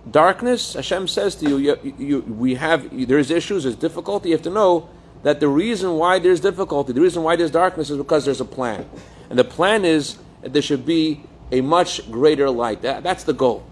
darkness, 0.10 0.74
Hashem 0.74 1.07
says 1.07 1.36
to 1.36 1.48
you, 1.48 1.57
you, 1.57 1.96
you 1.98 2.19
we 2.19 2.56
have, 2.56 2.90
there's 3.07 3.31
issues, 3.31 3.64
there's 3.64 3.78
difficulty. 3.78 4.30
You 4.30 4.36
have 4.36 4.44
to 4.44 4.50
know 4.50 4.90
that 5.24 5.40
the 5.40 5.48
reason 5.48 5.94
why 5.94 6.19
there's 6.19 6.42
difficulty, 6.42 6.92
the 6.92 7.00
reason 7.00 7.24
why 7.24 7.38
there's 7.38 7.52
darkness 7.52 7.90
is 7.90 7.98
because 7.98 8.25
there's 8.25 8.42
a 8.42 8.46
plan. 8.46 8.90
And 9.30 9.40
the 9.40 9.46
plan 9.46 9.86
is 9.86 10.18
that 10.42 10.52
there 10.52 10.62
should 10.62 10.86
be 10.86 11.24
a 11.50 11.62
much 11.62 12.12
greater 12.12 12.50
light. 12.50 12.81
That, 12.81 13.04
that's 13.04 13.24
the 13.24 13.34
goal. 13.34 13.66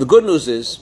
The 0.00 0.06
good 0.06 0.24
news 0.24 0.48
is 0.48 0.78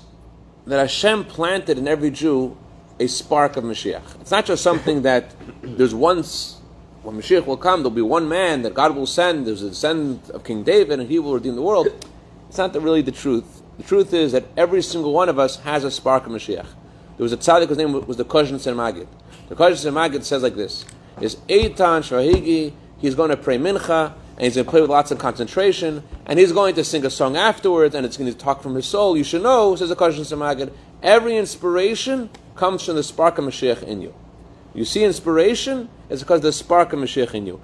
that 0.65 0.79
Hashem 0.79 1.25
planted 1.25 1.77
in 1.77 1.89
every 1.89 2.13
Jew 2.13 2.57
a 3.01 3.09
spark 3.09 3.57
of 3.57 3.65
Mashiach. 3.65 4.21
It's 4.21 4.31
not 4.31 4.47
just 4.47 4.63
something 4.63 5.03
that 5.03 5.35
there's 5.61 5.93
once, 5.93 6.61
when 7.03 7.17
Mashiach 7.17 7.45
will 7.45 7.57
come, 7.57 7.81
there'll 7.81 7.91
be 7.91 8.01
one 8.01 8.29
man 8.29 8.63
that 8.63 8.75
God 8.75 8.95
will 8.95 9.09
send, 9.09 9.45
there's 9.45 9.63
a 9.63 9.71
descendant 9.71 10.31
of 10.31 10.45
King 10.45 10.63
David, 10.63 11.01
and 11.01 11.11
he 11.11 11.19
will 11.19 11.35
redeem 11.35 11.57
the 11.57 11.63
world. 11.63 11.89
It's 12.49 12.59
not 12.59 12.73
really 12.81 13.03
the 13.03 13.11
truth. 13.11 13.61
The 13.79 13.83
truth 13.83 14.15
is 14.15 14.31
that 14.31 14.45
every 14.57 14.83
single 14.83 15.13
one 15.13 15.29
of 15.29 15.37
us 15.37 15.57
has 15.63 15.83
a 15.83 15.91
spark 15.91 16.27
of 16.27 16.31
Mashiach. 16.31 16.69
There 17.17 17.25
was 17.25 17.33
a 17.33 17.37
tzaddik, 17.37 17.67
whose 17.67 17.79
name 17.79 18.07
was 18.07 18.19
the 18.19 18.25
Kozhnitzer 18.25 18.73
Magid. 18.73 19.09
The 19.49 19.57
Kozhnitzer 19.57 19.93
Magid 19.93 20.23
says 20.23 20.45
like 20.45 20.55
this, 20.55 20.85
is 21.21 21.35
Eitan 21.49 22.05
Shahigi, 22.05 22.73
he's 22.99 23.17
going 23.17 23.31
to 23.31 23.37
pray 23.37 23.59
mincha, 23.59 24.15
and 24.38 24.45
he's 24.45 24.54
going 24.54 24.64
to 24.64 24.71
play 24.71 24.80
with 24.80 24.88
lots 24.88 25.11
of 25.11 25.18
concentration, 25.18 26.04
and 26.25 26.38
he's 26.38 26.52
going 26.52 26.76
to 26.76 26.85
sing 26.85 27.04
a 27.04 27.11
song 27.11 27.37
afterwards, 27.37 27.97
and 27.97 28.07
it's 28.07 28.16
going 28.16 28.33
to 28.33 28.38
talk 28.38 28.62
from 28.62 28.76
his 28.76 28.87
soul. 28.87 29.16
You 29.16 29.25
should 29.25 29.42
know, 29.42 29.75
says 29.75 29.88
the 29.88 29.97
Kozhnitzer 29.97 30.38
Magid, 30.38 30.73
every 31.02 31.37
inspiration 31.37 32.30
comes 32.54 32.85
from 32.85 32.95
the 32.95 33.02
spark 33.02 33.38
of 33.38 33.45
Mashiach 33.45 33.83
in 33.83 34.00
you. 34.00 34.14
You 34.75 34.85
see 34.85 35.02
inspiration, 35.02 35.88
it's 36.09 36.23
because 36.23 36.42
the 36.42 36.52
spark 36.52 36.92
of 36.92 37.00
Mashiach 37.00 37.35
in 37.35 37.47
you. 37.47 37.61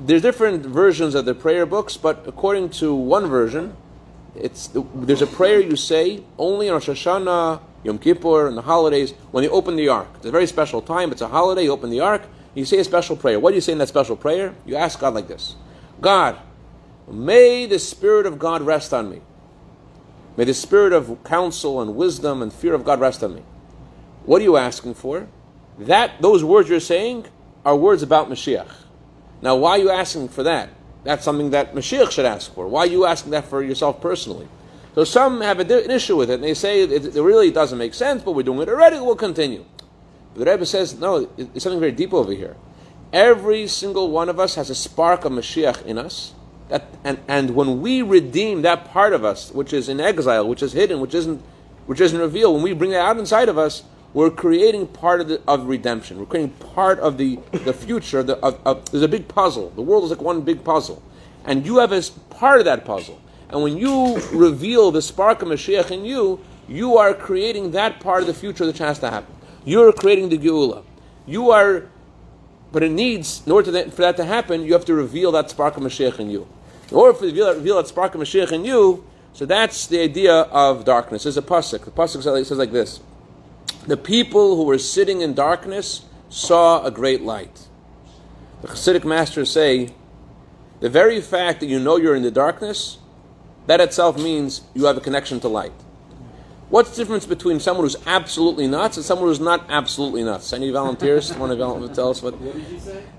There's 0.00 0.22
different 0.22 0.64
versions 0.64 1.14
of 1.14 1.26
the 1.26 1.34
prayer 1.34 1.66
books, 1.66 1.98
but 1.98 2.26
according 2.26 2.70
to 2.70 2.94
one 2.94 3.26
version, 3.26 3.76
it's 4.34 4.70
there's 4.94 5.20
a 5.20 5.26
prayer 5.26 5.60
you 5.60 5.76
say 5.76 6.22
only 6.38 6.70
on 6.70 6.74
Rosh 6.74 6.88
Hashanah, 6.88 7.60
Yom 7.84 7.98
Kippur, 7.98 8.48
and 8.48 8.56
the 8.56 8.62
holidays 8.62 9.12
when 9.30 9.44
you 9.44 9.50
open 9.50 9.76
the 9.76 9.88
ark. 9.88 10.08
It's 10.16 10.24
a 10.24 10.30
very 10.30 10.46
special 10.46 10.80
time. 10.80 11.12
It's 11.12 11.20
a 11.20 11.28
holiday. 11.28 11.64
You 11.64 11.72
open 11.72 11.90
the 11.90 12.00
ark. 12.00 12.22
You 12.54 12.64
say 12.64 12.78
a 12.78 12.84
special 12.84 13.14
prayer. 13.14 13.38
What 13.38 13.50
do 13.50 13.56
you 13.56 13.60
say 13.60 13.72
in 13.72 13.78
that 13.78 13.88
special 13.88 14.16
prayer? 14.16 14.54
You 14.64 14.76
ask 14.76 14.98
God 14.98 15.12
like 15.12 15.28
this: 15.28 15.54
God, 16.02 16.36
may 17.08 17.64
the 17.64 17.78
Spirit 17.78 18.26
of 18.26 18.38
God 18.38 18.60
rest 18.62 18.92
on 18.92 19.08
me. 19.08 19.22
May 20.36 20.44
the 20.44 20.52
Spirit 20.52 20.92
of 20.92 21.22
counsel 21.24 21.80
and 21.80 21.94
wisdom 21.94 22.42
and 22.42 22.52
fear 22.52 22.74
of 22.74 22.84
God 22.84 23.00
rest 23.00 23.22
on 23.22 23.36
me. 23.36 23.42
What 24.26 24.40
are 24.40 24.44
you 24.44 24.56
asking 24.56 24.94
for? 24.94 25.28
That 25.78 26.20
those 26.20 26.42
words 26.42 26.68
you're 26.68 26.80
saying 26.80 27.26
are 27.64 27.76
words 27.76 28.02
about 28.02 28.28
Mashiach. 28.28 28.70
Now, 29.40 29.56
why 29.56 29.70
are 29.72 29.78
you 29.78 29.90
asking 29.90 30.28
for 30.28 30.42
that? 30.42 30.70
That's 31.04 31.24
something 31.24 31.50
that 31.50 31.72
Mashiach 31.72 32.10
should 32.10 32.26
ask 32.26 32.52
for. 32.52 32.66
Why 32.66 32.80
are 32.80 32.86
you 32.86 33.06
asking 33.06 33.30
that 33.30 33.44
for 33.44 33.62
yourself 33.62 34.00
personally? 34.00 34.48
So 34.94 35.04
some 35.04 35.40
have 35.40 35.60
an 35.60 35.70
issue 35.70 36.16
with 36.16 36.30
it, 36.30 36.34
and 36.34 36.44
they 36.44 36.54
say 36.54 36.82
it, 36.82 37.16
it 37.16 37.22
really 37.22 37.50
doesn't 37.50 37.78
make 37.78 37.94
sense, 37.94 38.22
but 38.22 38.32
we're 38.32 38.42
doing 38.42 38.60
it 38.60 38.68
already, 38.68 38.98
we'll 38.98 39.16
continue. 39.16 39.64
But 40.34 40.44
the 40.44 40.50
Rebbe 40.50 40.66
says, 40.66 40.98
no, 40.98 41.30
it's 41.36 41.62
something 41.62 41.80
very 41.80 41.92
deep 41.92 42.12
over 42.12 42.32
here. 42.32 42.56
Every 43.12 43.66
single 43.66 44.10
one 44.10 44.28
of 44.28 44.40
us 44.40 44.54
has 44.54 44.70
a 44.70 44.74
spark 44.74 45.24
of 45.24 45.32
Mashiach 45.32 45.84
in 45.84 45.98
us, 45.98 46.32
That, 46.68 46.86
and, 47.04 47.18
and 47.28 47.50
when 47.54 47.82
we 47.82 48.00
redeem 48.00 48.62
that 48.62 48.86
part 48.86 49.12
of 49.12 49.24
us, 49.24 49.50
which 49.50 49.74
is 49.74 49.88
in 49.90 50.00
exile, 50.00 50.48
which 50.48 50.62
is 50.62 50.72
hidden, 50.72 51.00
which 51.00 51.14
isn't, 51.14 51.42
which 51.84 52.00
isn't 52.00 52.18
revealed, 52.18 52.54
when 52.54 52.62
we 52.62 52.72
bring 52.72 52.92
that 52.92 53.00
out 53.00 53.18
inside 53.18 53.50
of 53.50 53.58
us, 53.58 53.82
we're 54.14 54.30
creating 54.30 54.86
part 54.86 55.20
of, 55.20 55.28
the, 55.28 55.42
of 55.46 55.66
redemption. 55.66 56.18
We're 56.18 56.26
creating 56.26 56.54
part 56.74 56.98
of 57.00 57.18
the, 57.18 57.38
the 57.52 57.72
future. 57.72 58.22
The, 58.22 58.38
of, 58.38 58.60
of, 58.64 58.90
there's 58.90 59.02
a 59.02 59.08
big 59.08 59.28
puzzle. 59.28 59.70
The 59.70 59.82
world 59.82 60.04
is 60.04 60.10
like 60.10 60.22
one 60.22 60.40
big 60.42 60.64
puzzle. 60.64 61.02
And 61.44 61.66
you 61.66 61.78
have 61.78 61.92
as 61.92 62.10
part 62.10 62.60
of 62.60 62.64
that 62.66 62.84
puzzle. 62.84 63.20
And 63.50 63.62
when 63.62 63.76
you 63.76 64.18
reveal 64.32 64.90
the 64.90 65.02
spark 65.02 65.42
of 65.42 65.48
Mashiach 65.48 65.90
in 65.90 66.04
you, 66.04 66.40
you 66.68 66.96
are 66.96 67.12
creating 67.12 67.72
that 67.72 68.00
part 68.00 68.22
of 68.22 68.26
the 68.26 68.34
future 68.34 68.64
that 68.64 68.78
has 68.78 68.98
to 69.00 69.10
happen. 69.10 69.34
You're 69.64 69.92
creating 69.92 70.30
the 70.30 70.38
Geula. 70.38 70.84
You 71.26 71.50
are, 71.50 71.88
but 72.72 72.82
it 72.82 72.90
needs, 72.90 73.42
in 73.46 73.52
order 73.52 73.70
to, 73.70 73.90
for 73.90 74.02
that 74.02 74.16
to 74.16 74.24
happen, 74.24 74.64
you 74.64 74.72
have 74.72 74.84
to 74.86 74.94
reveal 74.94 75.30
that 75.32 75.50
spark 75.50 75.76
of 75.76 75.82
Mashiach 75.82 76.18
in 76.18 76.30
you. 76.30 76.48
In 76.90 76.96
order 76.96 77.16
for 77.16 77.26
reveal, 77.26 77.54
reveal 77.54 77.76
that 77.76 77.88
spark 77.88 78.14
of 78.14 78.20
Mashiach 78.20 78.50
in 78.50 78.64
you, 78.64 79.04
so 79.34 79.46
that's 79.46 79.86
the 79.86 80.00
idea 80.00 80.32
of 80.34 80.84
darkness. 80.84 81.22
There's 81.22 81.36
a 81.36 81.42
pasuk. 81.42 81.84
The 81.84 81.90
pasuk 81.90 82.22
says 82.22 82.58
like 82.58 82.72
this: 82.72 83.00
The 83.86 83.96
people 83.96 84.56
who 84.56 84.64
were 84.64 84.78
sitting 84.78 85.20
in 85.20 85.34
darkness 85.34 86.04
saw 86.28 86.84
a 86.84 86.90
great 86.90 87.22
light. 87.22 87.68
The 88.62 88.68
Hasidic 88.68 89.04
masters 89.04 89.50
say, 89.50 89.94
the 90.80 90.88
very 90.88 91.20
fact 91.20 91.60
that 91.60 91.66
you 91.66 91.78
know 91.78 91.96
you're 91.96 92.16
in 92.16 92.24
the 92.24 92.30
darkness, 92.30 92.98
that 93.68 93.80
itself 93.80 94.16
means 94.16 94.62
you 94.74 94.86
have 94.86 94.96
a 94.96 95.00
connection 95.00 95.38
to 95.40 95.48
light. 95.48 95.72
What's 96.72 96.88
the 96.88 96.96
difference 96.96 97.26
between 97.26 97.60
someone 97.60 97.84
who's 97.84 97.98
absolutely 98.06 98.66
nuts 98.66 98.96
and 98.96 99.04
someone 99.04 99.28
who's 99.28 99.38
not 99.40 99.66
absolutely 99.68 100.24
nuts? 100.24 100.54
Any 100.54 100.70
volunteers 100.70 101.30
want 101.36 101.52
to 101.52 101.94
tell 101.94 102.08
us 102.08 102.22
what? 102.22 102.34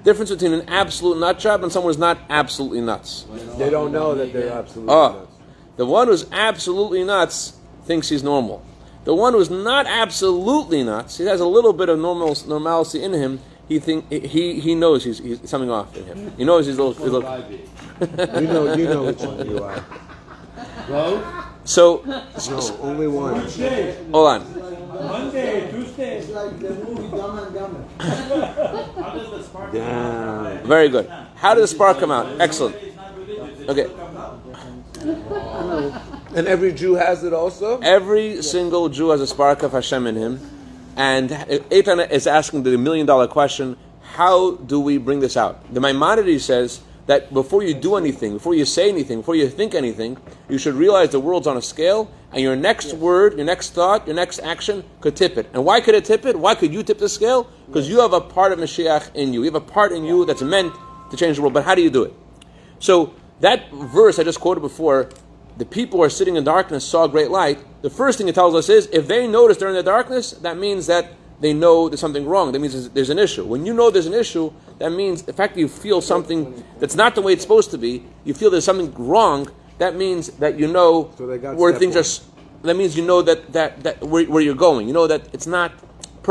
Difference 0.03 0.31
between 0.31 0.53
an 0.53 0.67
absolute 0.67 1.19
nut 1.19 1.37
job 1.37 1.61
and 1.61 1.71
someone 1.71 1.91
who's 1.91 1.99
not 1.99 2.17
absolutely 2.31 2.81
nuts. 2.81 3.27
They 3.59 3.69
don't 3.69 3.91
know 3.91 4.15
that 4.15 4.33
they're 4.33 4.51
absolutely 4.51 4.91
Oh, 4.91 5.09
nuts. 5.19 5.31
the 5.77 5.85
one 5.85 6.07
who's 6.07 6.25
absolutely 6.31 7.03
nuts 7.03 7.55
thinks 7.83 8.09
he's 8.09 8.23
normal. 8.23 8.65
The 9.03 9.13
one 9.13 9.33
who's 9.33 9.51
not 9.51 9.85
absolutely 9.85 10.83
nuts, 10.83 11.19
he 11.19 11.25
has 11.25 11.39
a 11.39 11.45
little 11.45 11.73
bit 11.73 11.89
of 11.89 11.99
normal 11.99 12.35
normalcy 12.47 13.03
in 13.03 13.13
him. 13.13 13.39
He 13.67 13.77
think 13.77 14.11
he 14.11 14.61
he 14.61 14.73
knows 14.73 15.03
he's, 15.03 15.19
he's 15.19 15.47
something 15.47 15.69
off 15.69 15.95
in 15.95 16.05
him. 16.05 16.33
He 16.37 16.43
knows 16.43 16.65
he's 16.65 16.79
a 16.79 16.83
little. 16.83 17.03
He's 17.03 17.13
a 17.13 17.19
little 17.19 18.41
You 18.41 18.47
know, 18.47 18.73
you 18.73 18.85
know 18.85 19.03
which 19.03 19.19
one 19.21 19.47
you 19.47 19.63
are. 19.63 19.85
Both? 20.87 21.42
So 21.65 22.03
No, 22.05 22.77
only 22.81 23.07
one. 23.07 23.47
Hold 24.11 24.27
on. 24.27 24.63
Monday, 24.93 25.71
Tuesday. 25.71 26.17
It's 26.19 26.29
like 26.29 26.59
the 26.59 26.69
movie 26.69 27.15
Dumb 27.15 27.39
and 27.39 27.53
Dumber. 27.53 27.85
Damn. 29.71 30.67
Very 30.67 30.89
good. 30.89 31.09
How 31.35 31.53
did 31.53 31.63
the 31.63 31.67
spark 31.67 31.99
come 31.99 32.11
out? 32.11 32.39
Excellent. 32.39 32.75
Okay. 33.67 33.87
And 36.35 36.47
every 36.47 36.73
Jew 36.73 36.95
has 36.95 37.23
it 37.23 37.33
also? 37.33 37.79
Every 37.81 38.41
single 38.41 38.89
Jew 38.89 39.09
has 39.09 39.21
a 39.21 39.27
spark 39.27 39.63
of 39.63 39.71
Hashem 39.71 40.07
in 40.07 40.15
him. 40.15 40.39
And 40.95 41.29
Eitan 41.29 42.09
is 42.11 42.27
asking 42.27 42.63
the 42.63 42.77
million 42.77 43.05
dollar 43.05 43.27
question 43.27 43.77
how 44.01 44.51
do 44.57 44.79
we 44.79 44.99
bring 44.99 45.21
this 45.21 45.35
out? 45.35 45.73
The 45.73 45.79
Maimonides 45.79 46.45
says 46.45 46.81
that 47.05 47.33
before 47.33 47.63
you 47.63 47.73
do 47.73 47.95
anything, 47.95 48.33
before 48.33 48.55
you 48.55 48.65
say 48.65 48.89
anything, 48.89 49.19
before 49.19 49.35
you 49.35 49.49
think 49.49 49.75
anything, 49.75 50.17
you 50.47 50.57
should 50.57 50.73
realize 50.73 51.09
the 51.09 51.19
world's 51.19 51.47
on 51.47 51.57
a 51.57 51.61
scale, 51.61 52.09
and 52.31 52.41
your 52.41 52.55
next 52.55 52.93
word, 52.93 53.35
your 53.35 53.45
next 53.45 53.71
thought, 53.71 54.07
your 54.07 54.15
next 54.15 54.39
action 54.39 54.83
could 55.01 55.15
tip 55.15 55.37
it. 55.37 55.49
And 55.53 55.65
why 55.65 55.81
could 55.81 55.95
it 55.95 56.05
tip 56.05 56.25
it? 56.25 56.39
Why 56.39 56.55
could 56.55 56.73
you 56.73 56.81
tip 56.81 56.97
the 56.97 57.09
scale? 57.09 57.49
Because 57.67 57.89
you 57.89 57.99
have 57.99 58.13
a 58.13 58.21
part 58.21 58.51
of 58.51 58.59
Mashiach 58.59 59.13
in 59.15 59.33
you. 59.33 59.41
You 59.41 59.51
have 59.51 59.61
a 59.61 59.65
part 59.65 59.91
in 59.91 60.03
you 60.03 60.25
that's 60.25 60.41
meant 60.41 60.73
to 61.11 61.17
change 61.17 61.35
the 61.35 61.41
world. 61.41 61.53
But 61.53 61.65
how 61.65 61.75
do 61.75 61.81
you 61.81 61.89
do 61.89 62.03
it? 62.03 62.13
So 62.79 63.13
that 63.41 63.69
verse 63.71 64.17
I 64.17 64.23
just 64.23 64.39
quoted 64.39 64.61
before, 64.61 65.09
the 65.57 65.65
people 65.65 65.99
who 65.99 66.03
are 66.03 66.09
sitting 66.09 66.35
in 66.35 66.43
darkness 66.43 66.83
saw 66.85 67.05
great 67.05 67.29
light. 67.29 67.59
The 67.83 67.89
first 67.89 68.17
thing 68.17 68.27
it 68.27 68.35
tells 68.35 68.55
us 68.55 68.69
is 68.69 68.87
if 68.87 69.07
they 69.07 69.27
notice 69.27 69.57
they're 69.57 69.69
in 69.69 69.75
the 69.75 69.83
darkness, 69.83 70.31
that 70.31 70.57
means 70.57 70.87
that 70.87 71.11
they 71.43 71.53
know 71.63 71.89
there's 71.89 71.99
something 72.07 72.25
wrong. 72.25 72.47
That 72.53 72.59
means 72.63 72.73
there's- 72.73 72.89
there's 72.95 73.09
an 73.17 73.19
issue. 73.27 73.43
When 73.53 73.61
you 73.67 73.73
know 73.79 73.87
there's 73.93 74.09
an 74.13 74.13
issue, 74.25 74.45
that 74.81 74.91
means 75.01 75.17
the 75.29 75.33
fact 75.39 75.53
that 75.55 75.59
you 75.59 75.67
feel 75.85 75.99
something 76.13 76.39
that's 76.79 76.95
not 77.03 77.11
the 77.17 77.21
way 77.25 77.31
it's 77.35 77.41
supposed 77.47 77.69
to 77.71 77.77
be, 77.77 77.93
you 78.27 78.33
feel 78.33 78.49
there's 78.49 78.63
something 78.71 78.91
wrong, 78.97 79.39
that 79.83 79.93
means 80.03 80.23
that 80.43 80.53
you 80.61 80.67
know 80.77 80.91
So 81.17 81.25
where 81.61 81.73
things 81.81 81.95
one. 81.95 82.03
are. 82.05 82.67
That 82.67 82.77
means 82.81 82.95
you 82.99 83.05
know 83.11 83.21
that, 83.29 83.39
that, 83.57 83.83
that 83.83 83.95
where, 84.11 84.23
where 84.33 84.41
you're 84.47 84.61
going. 84.69 84.87
You 84.87 84.93
know 84.99 85.07
that 85.13 85.21
it's 85.35 85.45
not 85.59 85.69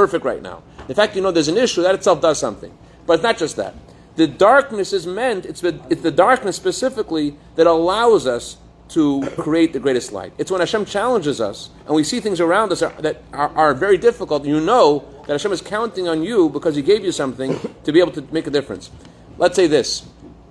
perfect 0.01 0.25
right 0.25 0.43
now. 0.51 0.59
The 0.89 0.95
fact 0.95 1.15
you 1.17 1.23
know 1.25 1.31
there's 1.37 1.49
an 1.57 1.59
issue, 1.67 1.83
that 1.83 1.95
itself 1.95 2.19
does 2.29 2.39
something. 2.47 2.73
But 3.07 3.13
it's 3.15 3.23
not 3.31 3.37
just 3.45 3.55
that. 3.63 3.75
The 4.17 4.27
darkness 4.27 4.93
is 4.99 5.07
meant, 5.07 5.45
it's 5.51 5.61
the, 5.61 5.73
it's 5.93 6.03
the 6.03 6.11
darkness 6.27 6.57
specifically 6.57 7.37
that 7.57 7.67
allows 7.67 8.27
us 8.27 8.57
to 8.93 9.23
create 9.37 9.73
the 9.73 9.81
greatest 9.81 10.13
light. 10.13 10.33
It's 10.39 10.51
when 10.51 10.61
Hashem 10.61 10.85
challenges 10.85 11.41
us 11.41 11.71
and 11.87 11.95
we 11.95 12.05
see 12.05 12.21
things 12.21 12.41
around 12.41 12.73
us 12.73 12.81
that 12.81 13.23
are, 13.33 13.49
are 13.51 13.75
very 13.75 13.97
difficult, 13.99 14.45
you 14.45 14.61
know 14.61 15.05
that 15.27 15.33
Hashem 15.33 15.53
is 15.53 15.61
counting 15.61 16.09
on 16.09 16.23
you 16.23 16.49
because 16.49 16.77
He 16.77 16.83
gave 16.83 17.05
you 17.05 17.13
something 17.13 17.59
to 17.85 17.93
be 17.93 18.01
able 18.01 18.13
to 18.13 18.23
make 18.33 18.47
a 18.47 18.51
difference. 18.51 18.91
Let's 19.39 19.57
say 19.57 19.67
this 19.67 20.07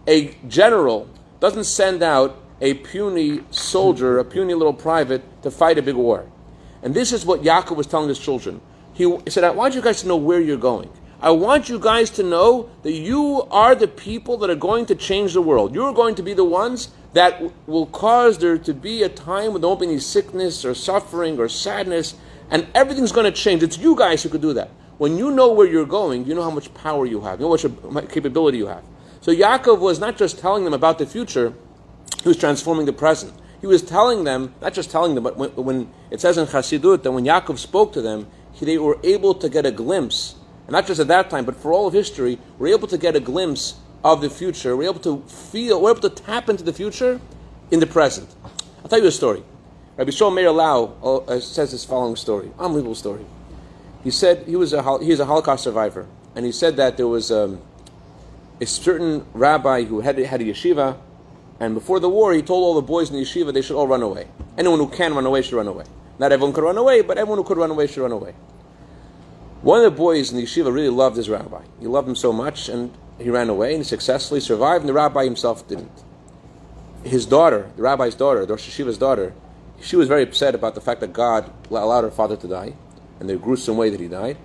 a 0.08 0.36
general 0.48 1.08
doesn't 1.40 1.66
send 1.66 2.02
out 2.04 2.38
a 2.62 2.76
puny 2.76 3.42
soldier, 3.52 4.20
a 4.20 4.26
puny 4.26 4.54
little 4.54 4.74
private, 4.74 5.22
to 5.44 5.52
fight 5.52 5.78
a 5.78 5.82
big 5.82 5.96
war. 5.96 6.26
And 6.84 6.94
this 6.94 7.12
is 7.12 7.26
what 7.26 7.42
Yaakov 7.42 7.76
was 7.76 7.88
telling 7.88 8.10
his 8.10 8.20
children. 8.20 8.62
He 8.94 9.18
said, 9.28 9.44
I 9.44 9.52
want 9.52 9.76
you 9.76 9.82
guys 9.82 10.02
to 10.02 10.08
know 10.08 10.18
where 10.18 10.40
you're 10.40 10.58
going. 10.58 10.90
I 11.22 11.30
want 11.30 11.70
you 11.70 11.78
guys 11.78 12.10
to 12.12 12.24
know 12.24 12.70
that 12.82 12.94
you 12.94 13.44
are 13.52 13.76
the 13.76 13.88
people 13.88 14.38
that 14.38 14.50
are 14.50 14.56
going 14.56 14.88
to 14.88 14.96
change 14.96 15.34
the 15.34 15.42
world. 15.42 15.76
You're 15.76 15.94
going 15.94 16.16
to 16.16 16.24
be 16.24 16.34
the 16.34 16.44
ones 16.44 16.90
that 17.14 17.44
will 17.68 17.86
cause 17.86 18.40
there 18.40 18.58
to 18.58 18.74
be 18.74 19.04
a 19.04 19.10
time 19.10 19.54
when 19.54 19.62
there 19.62 19.68
won't 19.68 19.82
be 19.82 19.88
any 19.88 20.00
sickness 20.00 20.66
or 20.66 20.74
suffering 20.74 21.38
or 21.38 21.48
sadness, 21.48 22.16
and 22.50 22.66
everything's 22.74 23.12
going 23.12 23.32
to 23.32 23.32
change. 23.32 23.62
It's 23.62 23.78
you 23.78 23.96
guys 23.96 24.24
who 24.24 24.30
could 24.30 24.42
do 24.42 24.54
that. 24.54 24.72
When 24.98 25.18
you 25.18 25.30
know 25.30 25.52
where 25.52 25.68
you're 25.68 25.86
going, 25.86 26.26
you 26.26 26.34
know 26.34 26.44
how 26.44 26.50
much 26.50 26.74
power 26.74 27.06
you 27.06 27.22
have, 27.22 27.40
you 27.40 27.48
know 27.48 27.56
how 27.56 27.90
much 27.90 28.10
capability 28.10 28.58
you 28.58 28.68
have. 28.68 28.84
So 29.22 29.32
Yaakov 29.32 29.80
was 29.80 30.00
not 30.00 30.18
just 30.18 30.40
telling 30.40 30.64
them 30.64 30.74
about 30.74 30.98
the 30.98 31.06
future, 31.06 31.54
he 32.24 32.28
was 32.28 32.38
transforming 32.38 32.88
the 32.88 32.94
present. 32.94 33.34
He 33.60 33.68
was 33.68 33.84
telling 33.84 34.24
them, 34.24 34.56
not 34.60 34.74
just 34.74 34.90
telling 34.90 35.14
them, 35.14 35.24
but 35.24 35.38
when, 35.38 35.52
when 35.52 35.94
it 36.10 36.20
says 36.20 36.40
in 36.40 36.48
Chassidut 36.48 37.04
that 37.04 37.12
when 37.12 37.26
Yaakov 37.26 37.60
spoke 37.60 37.94
to 37.94 38.02
them, 38.02 38.28
he, 38.54 38.66
they 38.66 38.80
were 38.80 38.98
able 39.04 39.36
to 39.36 39.50
get 39.50 39.68
a 39.68 39.72
glimpse, 39.72 40.36
and 40.68 40.72
not 40.72 40.88
just 40.88 41.00
at 41.00 41.08
that 41.08 41.30
time, 41.30 41.46
but 41.46 41.56
for 41.56 41.74
all 41.74 41.88
of 41.88 41.94
history, 41.94 42.40
we're 42.58 42.76
able 42.76 42.88
to 42.88 42.98
get 42.98 43.16
a 43.16 43.20
glimpse 43.20 43.76
of 44.04 44.22
the 44.22 44.30
future. 44.30 44.76
We're 44.76 44.90
able 44.90 45.02
to 45.02 45.22
feel, 45.28 45.82
we're 45.82 45.92
able 45.92 46.02
to 46.02 46.10
tap 46.10 46.50
into 46.50 46.64
the 46.64 46.74
future 46.74 47.20
in 47.72 47.80
the 47.80 47.88
present. 47.88 48.34
I'll 48.84 48.90
tell 48.90 49.00
you 49.00 49.08
a 49.08 49.12
story. 49.12 49.44
Rabbi 49.98 50.12
Shaul 50.12 50.34
Meir 50.34 50.52
Lau 50.52 50.96
uh, 51.04 51.40
says 51.40 51.72
this 51.72 51.86
following 51.86 52.16
story, 52.16 52.52
unbelievable 52.58 52.96
story. 52.96 53.26
He 54.04 54.10
said 54.10 54.48
he 54.48 54.56
was 54.56 54.74
a 54.74 54.82
he 55.00 55.10
was 55.10 55.20
a 55.20 55.26
Holocaust 55.26 55.64
survivor, 55.64 56.08
and 56.36 56.46
he 56.46 56.52
said 56.52 56.78
that 56.78 56.98
there 56.98 57.08
was 57.08 57.32
um, 57.32 57.62
a 58.60 58.66
certain 58.66 59.26
rabbi 59.34 59.84
who 59.84 60.02
had 60.02 60.18
had 60.18 60.42
a 60.42 60.46
yeshiva, 60.46 60.98
and 61.60 61.76
before 61.76 62.00
the 62.00 62.10
war, 62.10 62.34
he 62.34 62.42
told 62.42 62.64
all 62.64 62.74
the 62.74 62.82
boys 62.82 63.10
in 63.10 63.16
the 63.16 63.22
yeshiva 63.22 63.54
they 63.54 63.62
should 63.62 63.76
all 63.76 63.88
run 63.88 64.02
away. 64.02 64.28
Anyone 64.58 64.80
who 64.80 64.88
can 64.88 65.14
run 65.14 65.26
away 65.26 65.42
should 65.42 65.58
run 65.58 65.68
away. 65.68 65.86
Not 66.18 66.32
everyone 66.32 66.54
could 66.54 66.64
run 66.64 66.78
away, 66.78 67.02
but 67.02 67.18
everyone 67.18 67.38
who 67.38 67.44
could 67.44 67.58
run 67.58 67.70
away 67.70 67.88
should 67.88 68.02
run 68.02 68.12
away. 68.12 68.34
One 69.62 69.78
of 69.78 69.84
the 69.84 69.98
boys 69.98 70.32
in 70.32 70.38
the 70.38 70.44
yeshiva 70.44 70.74
really 70.74 70.90
loved 70.90 71.18
his 71.18 71.30
rabbi. 71.30 71.62
He 71.80 71.88
loved 71.88 72.08
him 72.08 72.16
so 72.16 72.34
much, 72.34 72.68
and 72.68 72.92
he 73.20 73.30
ran 73.30 73.50
away 73.50 73.74
and 73.74 73.80
he 73.80 73.84
successfully 73.84 74.40
survived, 74.40 74.82
and 74.82 74.90
the 74.90 74.94
rabbi 74.94 75.24
himself 75.24 75.68
didn't. 75.68 75.92
His 77.04 77.26
daughter, 77.26 77.72
the 77.76 77.84
rabbi's 77.84 78.16
daughter, 78.16 78.46
the 78.46 78.54
Rosh 78.54 78.68
Yeshiva's 78.68 78.98
daughter, 78.98 79.34
she 79.80 79.96
was 79.96 80.08
very 80.08 80.24
upset 80.24 80.56
about 80.56 80.76
the 80.76 80.82
fact 80.82 81.00
that 81.02 81.14
God 81.14 81.52
allowed 81.70 82.04
her 82.04 82.12
father 82.12 82.36
to 82.38 82.48
die, 82.48 82.74
and 83.20 83.30
the 83.30 83.36
gruesome 83.38 83.78
way 83.78 83.90
that 83.90 84.00
he 84.00 84.08
died 84.08 84.38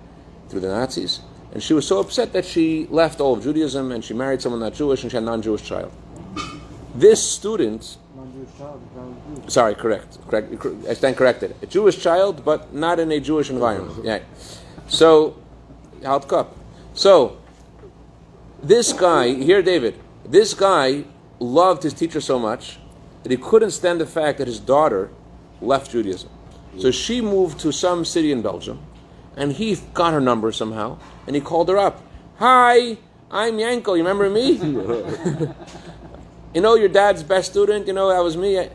through 0.49 0.61
the 0.61 0.69
Nazis. 0.69 1.21
And 1.51 1.63
she 1.63 1.73
was 1.73 1.87
so 1.87 1.99
upset 1.99 2.33
that 2.33 2.45
she 2.45 2.87
left 2.91 3.19
all 3.19 3.33
of 3.33 3.43
Judaism 3.43 3.91
and 3.91 4.03
she 4.03 4.13
married 4.13 4.41
someone 4.41 4.59
not 4.59 4.73
Jewish 4.73 5.01
and 5.01 5.11
she 5.11 5.17
had 5.17 5.23
a 5.23 5.25
non-Jewish 5.25 5.63
child. 5.63 5.91
This 6.93 7.23
student, 7.23 7.97
sorry, 9.47 9.73
correct, 9.75 10.19
correct, 10.27 10.53
I 10.87 10.93
stand 10.93 11.15
corrected. 11.17 11.55
A 11.61 11.65
Jewish 11.65 11.99
child, 12.01 12.43
but 12.43 12.73
not 12.73 12.99
in 12.99 13.11
a 13.11 13.19
Jewish 13.19 13.49
environment. 13.49 14.03
Yeah. 14.03 14.19
So, 14.87 15.37
held 16.01 16.27
cup. 16.27 16.55
So, 16.93 17.37
this 18.61 18.93
guy 18.93 19.33
here, 19.33 19.61
David. 19.61 19.99
This 20.25 20.53
guy 20.53 21.05
loved 21.39 21.83
his 21.83 21.93
teacher 21.93 22.19
so 22.19 22.39
much 22.39 22.79
that 23.23 23.31
he 23.31 23.37
couldn't 23.37 23.71
stand 23.71 24.01
the 24.01 24.05
fact 24.05 24.39
that 24.39 24.47
his 24.47 24.59
daughter 24.59 25.09
left 25.61 25.91
Judaism. 25.91 26.29
So 26.77 26.91
she 26.91 27.21
moved 27.21 27.59
to 27.61 27.71
some 27.71 28.05
city 28.05 28.31
in 28.31 28.41
Belgium, 28.41 28.79
and 29.35 29.51
he 29.51 29.77
got 29.93 30.13
her 30.13 30.21
number 30.21 30.51
somehow, 30.51 30.99
and 31.25 31.35
he 31.35 31.41
called 31.41 31.69
her 31.69 31.77
up. 31.77 32.03
Hi, 32.37 32.97
I'm 33.31 33.57
Yanko. 33.57 33.95
You 33.95 34.03
remember 34.03 34.29
me? 34.29 34.51
you 36.53 36.61
know 36.61 36.75
your 36.75 36.89
dad's 36.89 37.23
best 37.23 37.51
student. 37.51 37.87
You 37.87 37.93
know 37.93 38.09
that 38.09 38.19
was 38.19 38.37
me. 38.37 38.67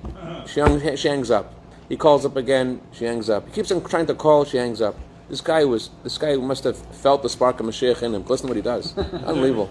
She, 0.46 0.60
hung, 0.60 0.96
she 0.96 1.08
hangs 1.08 1.30
up. 1.30 1.54
He 1.88 1.96
calls 1.96 2.26
up 2.26 2.36
again. 2.36 2.80
She 2.92 3.04
hangs 3.04 3.30
up. 3.30 3.46
He 3.46 3.52
keeps 3.52 3.70
on 3.70 3.84
trying 3.84 4.06
to 4.06 4.14
call. 4.14 4.44
She 4.44 4.56
hangs 4.56 4.80
up. 4.80 4.96
This 5.32 5.40
guy 5.40 5.64
was. 5.64 5.88
This 6.02 6.18
guy 6.18 6.36
must 6.36 6.62
have 6.64 6.76
felt 6.76 7.22
the 7.22 7.30
spark 7.30 7.58
of 7.58 7.64
Mashiach 7.64 8.02
in 8.02 8.14
him. 8.14 8.22
Listen 8.26 8.48
to 8.48 8.50
what 8.50 8.56
he 8.56 8.62
does. 8.62 8.94
Unbelievable. 8.98 9.70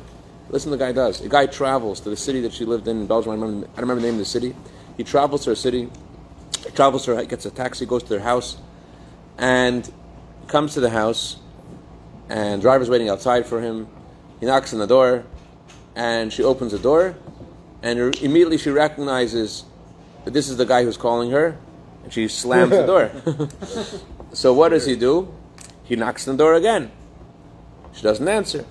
Listen, 0.49 0.71
to 0.71 0.77
the 0.77 0.83
guy 0.83 0.91
does. 0.91 1.19
The 1.21 1.29
guy 1.29 1.45
travels 1.45 1.99
to 1.99 2.09
the 2.09 2.17
city 2.17 2.41
that 2.41 2.51
she 2.51 2.65
lived 2.65 2.87
in 2.87 3.01
in 3.01 3.05
Belgium. 3.05 3.29
I, 3.29 3.35
remember, 3.35 3.67
I 3.67 3.75
don't 3.75 3.81
remember 3.81 4.01
the 4.01 4.07
name 4.07 4.15
of 4.15 4.19
the 4.21 4.25
city. 4.25 4.55
He 4.97 5.03
travels 5.03 5.43
to 5.43 5.51
her 5.51 5.55
city. 5.55 5.87
He 6.65 6.71
travels 6.71 7.05
to 7.05 7.15
her, 7.15 7.23
gets 7.25 7.45
a 7.45 7.51
taxi, 7.51 7.85
goes 7.85 8.01
to 8.01 8.09
their 8.09 8.21
house, 8.21 8.57
and 9.37 9.87
comes 10.47 10.73
to 10.73 10.79
the 10.79 10.89
house. 10.89 11.37
And 12.27 12.59
driver's 12.59 12.89
waiting 12.89 13.09
outside 13.09 13.45
for 13.45 13.61
him. 13.61 13.87
He 14.39 14.47
knocks 14.47 14.73
on 14.73 14.79
the 14.79 14.87
door, 14.87 15.25
and 15.95 16.33
she 16.33 16.41
opens 16.41 16.71
the 16.71 16.79
door, 16.79 17.15
and 17.83 18.15
immediately 18.15 18.57
she 18.57 18.71
recognizes 18.71 19.65
that 20.25 20.33
this 20.33 20.49
is 20.49 20.57
the 20.57 20.65
guy 20.65 20.83
who's 20.83 20.97
calling 20.97 21.29
her, 21.29 21.55
and 22.03 22.11
she 22.11 22.27
slams 22.27 22.71
the 22.71 22.85
door. 22.87 23.11
so 24.33 24.53
what 24.53 24.69
does 24.69 24.87
he 24.87 24.95
do? 24.95 25.31
He 25.91 25.97
knocks 25.97 26.25
on 26.25 26.37
the 26.37 26.41
door 26.41 26.53
again. 26.53 26.89
She 27.91 28.01
doesn't 28.01 28.25
answer. 28.25 28.63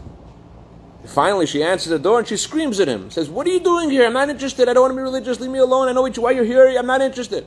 Finally, 1.05 1.45
she 1.45 1.62
answers 1.62 1.91
the 1.91 1.99
door 1.99 2.21
and 2.21 2.27
she 2.27 2.39
screams 2.39 2.81
at 2.81 2.89
him. 2.89 3.11
Says, 3.11 3.29
"What 3.29 3.47
are 3.47 3.50
you 3.50 3.61
doing 3.61 3.91
here? 3.91 4.07
I'm 4.07 4.15
not 4.15 4.31
interested. 4.31 4.71
I 4.71 4.73
don't 4.73 4.85
want 4.85 4.93
to 4.93 4.97
be 4.97 5.03
religious. 5.03 5.39
Leave 5.39 5.50
me 5.50 5.59
alone. 5.59 5.89
I 5.89 5.93
know 5.93 6.07
you- 6.07 6.23
why 6.23 6.31
you're 6.31 6.47
here. 6.47 6.67
I'm 6.79 6.87
not 6.87 7.03
interested." 7.03 7.45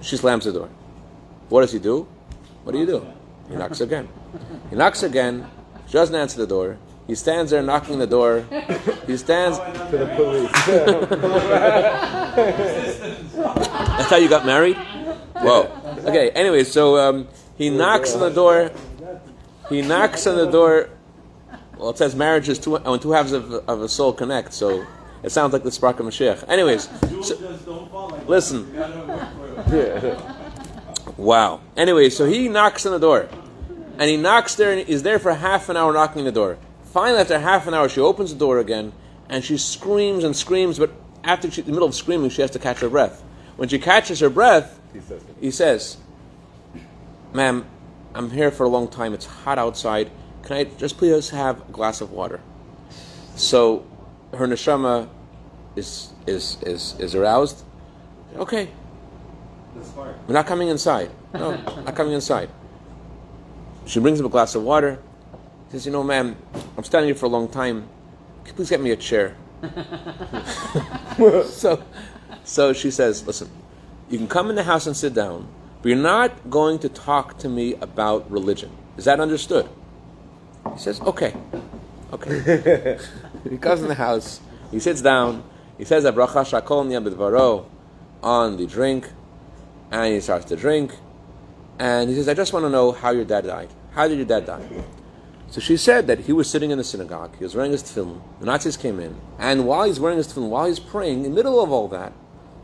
She 0.00 0.16
slams 0.16 0.46
the 0.46 0.52
door. 0.52 0.70
What 1.50 1.60
does 1.60 1.72
he 1.72 1.78
do? 1.78 2.06
What 2.64 2.72
do 2.72 2.78
you 2.78 2.86
do? 2.86 3.04
He 3.50 3.56
knocks 3.56 3.82
again. 3.82 4.08
He 4.70 4.76
knocks 4.76 5.02
again. 5.02 5.46
She 5.86 5.92
doesn't 5.92 6.14
answer 6.14 6.38
the 6.38 6.46
door. 6.46 6.78
He 7.06 7.14
stands 7.14 7.50
there 7.50 7.62
knocking 7.62 7.98
the 7.98 8.06
door. 8.06 8.46
He 9.06 9.18
stands. 9.18 9.58
To 9.90 9.98
the 9.98 10.06
police. 10.16 10.50
That's 13.98 14.08
how 14.08 14.16
you 14.16 14.30
got 14.30 14.46
married? 14.46 14.78
Whoa. 15.44 15.68
Okay, 16.06 16.30
anyway, 16.30 16.64
so 16.64 16.96
um, 16.96 17.28
he 17.56 17.70
knocks 17.70 18.14
on 18.14 18.20
the 18.20 18.30
door. 18.30 18.70
He 19.68 19.82
knocks 19.82 20.26
on 20.26 20.36
the 20.36 20.50
door. 20.50 20.90
Well, 21.78 21.90
it 21.90 21.98
says 21.98 22.14
marriage 22.14 22.48
is 22.48 22.58
two, 22.58 22.78
oh, 22.78 22.90
when 22.90 23.00
two 23.00 23.12
halves 23.12 23.32
of, 23.32 23.52
of 23.52 23.82
a 23.82 23.88
soul 23.88 24.12
connect, 24.12 24.54
so 24.54 24.86
it 25.22 25.30
sounds 25.30 25.52
like 25.52 25.62
the 25.62 25.70
spark 25.70 26.00
of 26.00 26.06
Mashiach. 26.06 26.48
Anyways, 26.48 26.88
so, 27.22 28.18
listen. 28.26 28.72
Wow. 31.16 31.60
Anyway, 31.76 32.10
so 32.10 32.26
he 32.26 32.48
knocks 32.48 32.84
on 32.84 32.92
the 32.92 32.98
door. 32.98 33.28
And 33.98 34.10
he 34.10 34.16
knocks 34.16 34.54
there 34.54 34.72
and 34.72 34.86
is 34.88 35.02
there 35.02 35.18
for 35.18 35.32
half 35.34 35.68
an 35.68 35.76
hour 35.76 35.92
knocking 35.92 36.24
the 36.24 36.32
door. 36.32 36.58
Finally, 36.84 37.20
after 37.20 37.38
half 37.38 37.66
an 37.66 37.74
hour, 37.74 37.88
she 37.88 38.00
opens 38.00 38.32
the 38.32 38.38
door 38.38 38.58
again 38.58 38.92
and 39.28 39.42
she 39.42 39.56
screams 39.56 40.24
and 40.24 40.36
screams, 40.36 40.78
but 40.78 40.92
after 41.24 41.50
she, 41.50 41.62
in 41.62 41.66
the 41.66 41.72
middle 41.72 41.88
of 41.88 41.94
screaming, 41.94 42.30
she 42.30 42.42
has 42.42 42.50
to 42.52 42.58
catch 42.58 42.80
her 42.80 42.90
breath. 42.90 43.22
When 43.56 43.68
she 43.68 43.78
catches 43.78 44.20
her 44.20 44.30
breath, 44.30 44.78
He 44.92 45.00
says, 45.00 45.22
he 45.40 45.50
says, 45.50 45.96
Ma'am, 47.36 47.66
I'm 48.14 48.30
here 48.30 48.50
for 48.50 48.64
a 48.64 48.68
long 48.70 48.88
time. 48.88 49.12
It's 49.12 49.26
hot 49.26 49.58
outside. 49.58 50.10
Can 50.42 50.56
I 50.56 50.64
just 50.64 50.96
please 50.96 51.28
have 51.28 51.60
a 51.68 51.70
glass 51.70 52.00
of 52.00 52.10
water? 52.10 52.40
So 53.34 53.84
her 54.32 54.46
neshama 54.46 55.10
is, 55.76 56.14
is, 56.26 56.56
is, 56.62 56.96
is 56.98 57.14
aroused. 57.14 57.62
Okay. 58.36 58.70
We're 59.94 60.32
not 60.32 60.46
coming 60.46 60.68
inside. 60.68 61.10
No, 61.34 61.50
not 61.84 61.94
coming 61.94 62.14
inside. 62.14 62.48
She 63.84 64.00
brings 64.00 64.18
him 64.18 64.24
a 64.24 64.30
glass 64.30 64.54
of 64.54 64.62
water. 64.62 64.98
Says, 65.68 65.84
You 65.84 65.92
know, 65.92 66.02
ma'am, 66.02 66.36
I'm 66.78 66.84
standing 66.84 67.08
here 67.08 67.16
for 67.16 67.26
a 67.26 67.28
long 67.28 67.50
time. 67.50 67.86
Can 68.44 68.46
you 68.46 68.52
please 68.54 68.70
get 68.70 68.80
me 68.80 68.92
a 68.92 68.96
chair? 68.96 69.36
so, 71.50 71.84
so 72.44 72.72
she 72.72 72.90
says, 72.90 73.26
Listen, 73.26 73.50
you 74.08 74.16
can 74.16 74.26
come 74.26 74.48
in 74.48 74.56
the 74.56 74.64
house 74.64 74.86
and 74.86 74.96
sit 74.96 75.12
down, 75.12 75.46
but 75.86 75.90
you're 75.90 76.02
not 76.02 76.50
going 76.50 76.80
to 76.80 76.88
talk 76.88 77.38
to 77.38 77.48
me 77.48 77.74
about 77.74 78.28
religion. 78.28 78.76
Is 78.96 79.04
that 79.04 79.20
understood? 79.20 79.68
He 80.72 80.80
says, 80.80 81.00
Okay. 81.00 81.32
Okay. 82.12 82.98
he 83.48 83.56
comes 83.56 83.82
in 83.82 83.86
the 83.86 83.94
house, 83.94 84.40
he 84.72 84.80
sits 84.80 85.00
down, 85.00 85.44
he 85.78 85.84
says 85.84 86.04
a 86.04 86.10
bracha 86.10 86.42
shakol 86.42 86.84
b'dvaro 86.88 87.66
on 88.20 88.56
the 88.56 88.66
drink, 88.66 89.08
and 89.92 90.12
he 90.12 90.18
starts 90.18 90.46
to 90.46 90.56
drink, 90.56 90.92
and 91.78 92.10
he 92.10 92.16
says, 92.16 92.28
I 92.28 92.34
just 92.34 92.52
want 92.52 92.64
to 92.64 92.70
know 92.70 92.90
how 92.90 93.12
your 93.12 93.24
dad 93.24 93.44
died. 93.44 93.68
How 93.92 94.08
did 94.08 94.16
your 94.16 94.26
dad 94.26 94.44
die? 94.44 94.68
So 95.50 95.60
she 95.60 95.76
said 95.76 96.08
that 96.08 96.18
he 96.18 96.32
was 96.32 96.50
sitting 96.50 96.72
in 96.72 96.78
the 96.78 96.84
synagogue, 96.84 97.36
he 97.38 97.44
was 97.44 97.54
wearing 97.54 97.70
his 97.70 97.84
tefillin, 97.84 98.20
the 98.40 98.46
Nazis 98.46 98.76
came 98.76 98.98
in, 98.98 99.14
and 99.38 99.68
while 99.68 99.84
he's 99.84 100.00
wearing 100.00 100.18
his 100.18 100.26
tefillin, 100.26 100.48
while 100.48 100.66
he's 100.66 100.80
praying, 100.80 101.18
in 101.18 101.30
the 101.30 101.36
middle 101.36 101.62
of 101.62 101.70
all 101.70 101.86
that, 101.86 102.12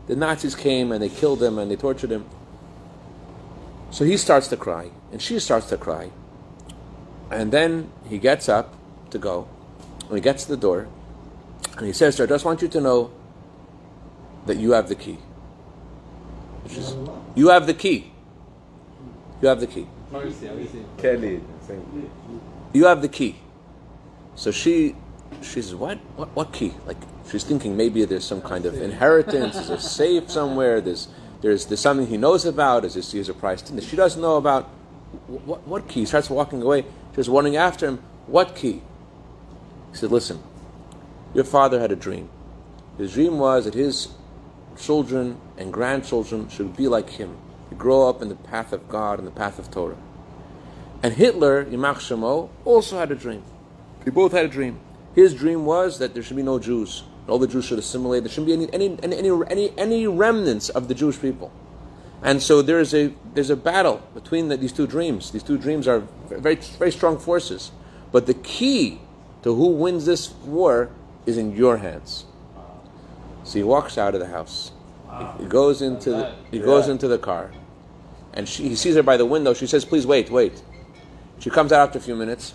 the 0.07 0.15
Nazis 0.17 0.55
came 0.55 0.91
and 0.91 1.01
they 1.01 1.07
killed 1.07 1.41
him 1.41 1.57
and 1.57 1.71
they 1.71 1.77
tortured 1.77 2.11
him. 2.11 2.25
So 3.93 4.05
he 4.05 4.17
starts 4.17 4.47
to 4.47 4.57
cry, 4.57 4.89
and 5.11 5.21
she 5.21 5.37
starts 5.37 5.67
to 5.67 5.77
cry. 5.77 6.09
And 7.29 7.51
then 7.51 7.91
he 8.09 8.17
gets 8.17 8.49
up 8.49 8.73
to 9.11 9.19
go, 9.19 9.47
and 10.07 10.15
he 10.15 10.19
gets 10.19 10.45
to 10.45 10.49
the 10.49 10.57
door, 10.57 10.87
and 11.77 11.85
he 11.85 11.93
says 11.93 12.15
to 12.15 12.23
her, 12.23 12.27
I 12.27 12.29
just 12.29 12.43
want 12.43 12.63
you 12.63 12.67
to 12.69 12.81
know 12.81 13.11
that 14.47 14.57
you 14.57 14.71
have 14.71 14.89
the 14.89 14.95
key. 14.95 15.19
Is, 16.65 16.95
you 17.35 17.49
have 17.49 17.67
the 17.67 17.75
key. 17.75 18.11
You 19.43 19.49
have 19.49 19.59
the 19.59 19.67
key. 19.67 19.87
Kelly. 20.97 21.41
You 22.73 22.85
have 22.85 23.03
the 23.03 23.09
key. 23.09 23.35
So 24.33 24.49
she 24.49 24.95
she 25.43 25.61
says, 25.61 25.75
What? 25.75 25.99
What 26.15 26.35
what 26.35 26.51
key? 26.51 26.73
Like 26.87 26.97
she's 27.29 27.43
thinking 27.43 27.77
maybe 27.77 28.03
there's 28.05 28.25
some 28.25 28.41
kind 28.41 28.65
of 28.65 28.81
inheritance, 28.81 29.53
there's 29.53 29.69
a 29.69 29.79
safe 29.79 30.31
somewhere, 30.31 30.81
there's 30.81 31.09
there's 31.43 31.65
there's 31.65 31.81
something 31.81 32.07
he 32.07 32.15
knows 32.15 32.45
about, 32.45 32.85
is 32.85 32.93
this 32.93 33.29
a 33.29 33.33
price 33.33 33.61
she 33.81 33.95
doesn't 33.97 34.21
know 34.21 34.37
about. 34.37 34.63
What 35.27 35.67
what 35.67 35.87
key? 35.89 35.99
He 35.99 36.05
starts 36.05 36.29
walking 36.29 36.61
away. 36.61 36.85
She's 37.13 37.29
running 37.29 37.57
after 37.57 37.85
him. 37.85 38.01
What 38.27 38.55
key? 38.55 38.81
He 39.91 39.97
said, 39.97 40.09
Listen, 40.09 40.41
your 41.33 41.43
father 41.43 41.79
had 41.81 41.91
a 41.91 41.97
dream. 41.97 42.29
His 42.97 43.13
dream 43.13 43.37
was 43.39 43.65
that 43.65 43.73
his 43.73 44.07
children 44.79 45.37
and 45.57 45.71
grandchildren 45.71 46.47
should 46.47 46.77
be 46.77 46.87
like 46.87 47.09
him. 47.09 47.37
To 47.69 47.75
grow 47.75 48.07
up 48.07 48.21
in 48.21 48.29
the 48.29 48.35
path 48.35 48.71
of 48.71 48.87
God 48.87 49.19
and 49.19 49.27
the 49.27 49.31
path 49.31 49.59
of 49.59 49.69
Torah. 49.69 49.97
And 51.03 51.13
Hitler, 51.13 51.65
Yimach 51.65 51.97
Shemo, 51.97 52.49
also 52.63 52.97
had 52.97 53.11
a 53.11 53.15
dream. 53.15 53.43
They 54.05 54.11
both 54.11 54.31
had 54.31 54.45
a 54.45 54.47
dream. 54.47 54.79
His 55.13 55.33
dream 55.33 55.65
was 55.65 55.99
that 55.99 56.13
there 56.13 56.23
should 56.23 56.37
be 56.37 56.43
no 56.43 56.57
Jews. 56.57 57.03
All 57.27 57.39
the 57.39 57.47
Jews 57.47 57.65
should 57.65 57.79
assimilate. 57.79 58.23
There 58.23 58.31
shouldn't 58.31 58.47
be 58.47 58.53
any 58.53 58.97
any 59.03 59.19
any 59.19 59.29
any, 59.47 59.73
any, 59.77 60.07
remnants 60.07 60.69
of 60.69 60.87
the 60.87 60.93
Jewish 60.93 61.19
people. 61.19 61.51
And 62.21 62.41
so 62.41 62.61
there 62.61 62.79
is 62.79 62.93
a 62.93 63.13
there's 63.33 63.49
a 63.49 63.55
battle 63.55 64.01
between 64.13 64.49
the, 64.49 64.57
these 64.57 64.73
two 64.73 64.87
dreams. 64.87 65.31
These 65.31 65.43
two 65.43 65.57
dreams 65.57 65.87
are 65.87 65.99
very 66.27 66.55
very 66.55 66.91
strong 66.91 67.17
forces. 67.17 67.71
But 68.11 68.25
the 68.25 68.33
key 68.33 68.99
to 69.43 69.55
who 69.55 69.67
wins 69.67 70.05
this 70.05 70.31
war 70.45 70.89
is 71.25 71.37
in 71.37 71.55
your 71.55 71.77
hands. 71.77 72.25
So 73.43 73.59
he 73.59 73.63
walks 73.63 73.97
out 73.97 74.13
of 74.13 74.19
the 74.19 74.27
house. 74.27 74.71
He, 75.17 75.43
he 75.43 75.49
goes 75.49 75.81
into 75.81 76.11
the, 76.11 76.35
he 76.51 76.59
goes 76.59 76.87
into 76.87 77.07
the 77.07 77.17
car, 77.17 77.51
and 78.33 78.47
she, 78.47 78.69
he 78.69 78.75
sees 78.75 78.95
her 78.95 79.03
by 79.03 79.17
the 79.17 79.25
window. 79.25 79.53
She 79.53 79.67
says, 79.67 79.85
"Please 79.85 80.05
wait, 80.05 80.29
wait." 80.29 80.61
She 81.43 81.49
comes 81.49 81.73
out 81.73 81.87
after 81.87 81.99
a 81.99 82.01
few 82.01 82.15
minutes. 82.15 82.53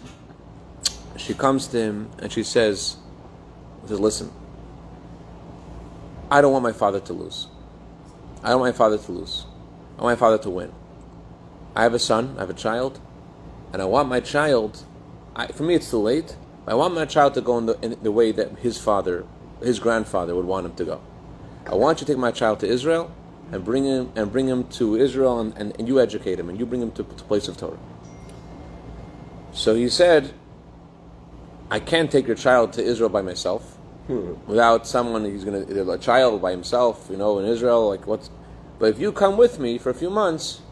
She 1.18 1.35
comes 1.35 1.66
to 1.68 1.78
him 1.78 2.11
and 2.20 2.33
she 2.33 2.42
says, 2.42 2.96
says 3.87 4.00
Listen, 4.00 4.33
I 6.30 6.42
don't 6.42 6.52
want 6.52 6.62
my 6.62 6.72
father 6.72 7.00
to 7.00 7.12
lose. 7.12 7.48
I 8.42 8.50
don't 8.50 8.60
want 8.60 8.74
my 8.74 8.78
father 8.78 8.98
to 8.98 9.12
lose. 9.12 9.46
I 9.98 10.02
want 10.02 10.18
my 10.18 10.20
father 10.20 10.38
to 10.42 10.50
win. 10.50 10.72
I 11.74 11.82
have 11.82 11.94
a 11.94 11.98
son, 11.98 12.34
I 12.36 12.40
have 12.40 12.50
a 12.50 12.54
child, 12.54 13.00
and 13.72 13.80
I 13.80 13.86
want 13.86 14.08
my 14.08 14.20
child, 14.20 14.84
I, 15.34 15.46
for 15.48 15.62
me 15.62 15.74
it's 15.74 15.90
too 15.90 15.98
late, 15.98 16.36
I 16.66 16.74
want 16.74 16.94
my 16.94 17.06
child 17.06 17.34
to 17.34 17.40
go 17.40 17.56
in 17.56 17.66
the, 17.66 17.78
in 17.80 17.96
the 18.02 18.12
way 18.12 18.32
that 18.32 18.58
his 18.58 18.78
father, 18.78 19.24
his 19.62 19.78
grandfather 19.78 20.34
would 20.34 20.44
want 20.44 20.66
him 20.66 20.74
to 20.74 20.84
go. 20.84 21.00
I 21.66 21.74
want 21.74 22.00
you 22.00 22.06
to 22.06 22.12
take 22.12 22.18
my 22.18 22.30
child 22.30 22.60
to 22.60 22.66
Israel 22.66 23.10
and 23.50 23.64
bring 23.64 23.84
him 23.84 24.12
and 24.14 24.30
bring 24.30 24.48
him 24.48 24.64
to 24.64 24.96
Israel 24.96 25.40
and, 25.40 25.56
and, 25.56 25.74
and 25.78 25.88
you 25.88 25.98
educate 25.98 26.38
him 26.38 26.50
and 26.50 26.58
you 26.58 26.66
bring 26.66 26.82
him 26.82 26.90
to 26.92 27.02
the 27.02 27.14
place 27.24 27.48
of 27.48 27.56
Torah. 27.56 27.78
So 29.52 29.74
he 29.74 29.88
said, 29.88 30.34
I 31.70 31.80
can't 31.80 32.10
take 32.10 32.26
your 32.26 32.36
child 32.36 32.74
to 32.74 32.82
Israel 32.82 33.08
by 33.08 33.22
myself 33.22 33.77
Hmm. 34.09 34.33
without 34.47 34.87
someone 34.87 35.25
he's 35.27 35.44
going 35.44 35.66
to 35.66 35.90
a 35.90 35.99
child 35.99 36.40
by 36.40 36.51
himself, 36.51 37.09
you 37.11 37.18
know, 37.18 37.38
in 37.38 37.44
Israel. 37.44 37.90
Like 37.90 38.07
what's? 38.07 38.31
But 38.79 38.87
if 38.87 38.99
you 38.99 39.12
come 39.12 39.37
with 39.37 39.59
me 39.59 39.77
for 39.77 39.90
a 39.90 39.94
few 39.94 40.09
months, 40.09 40.62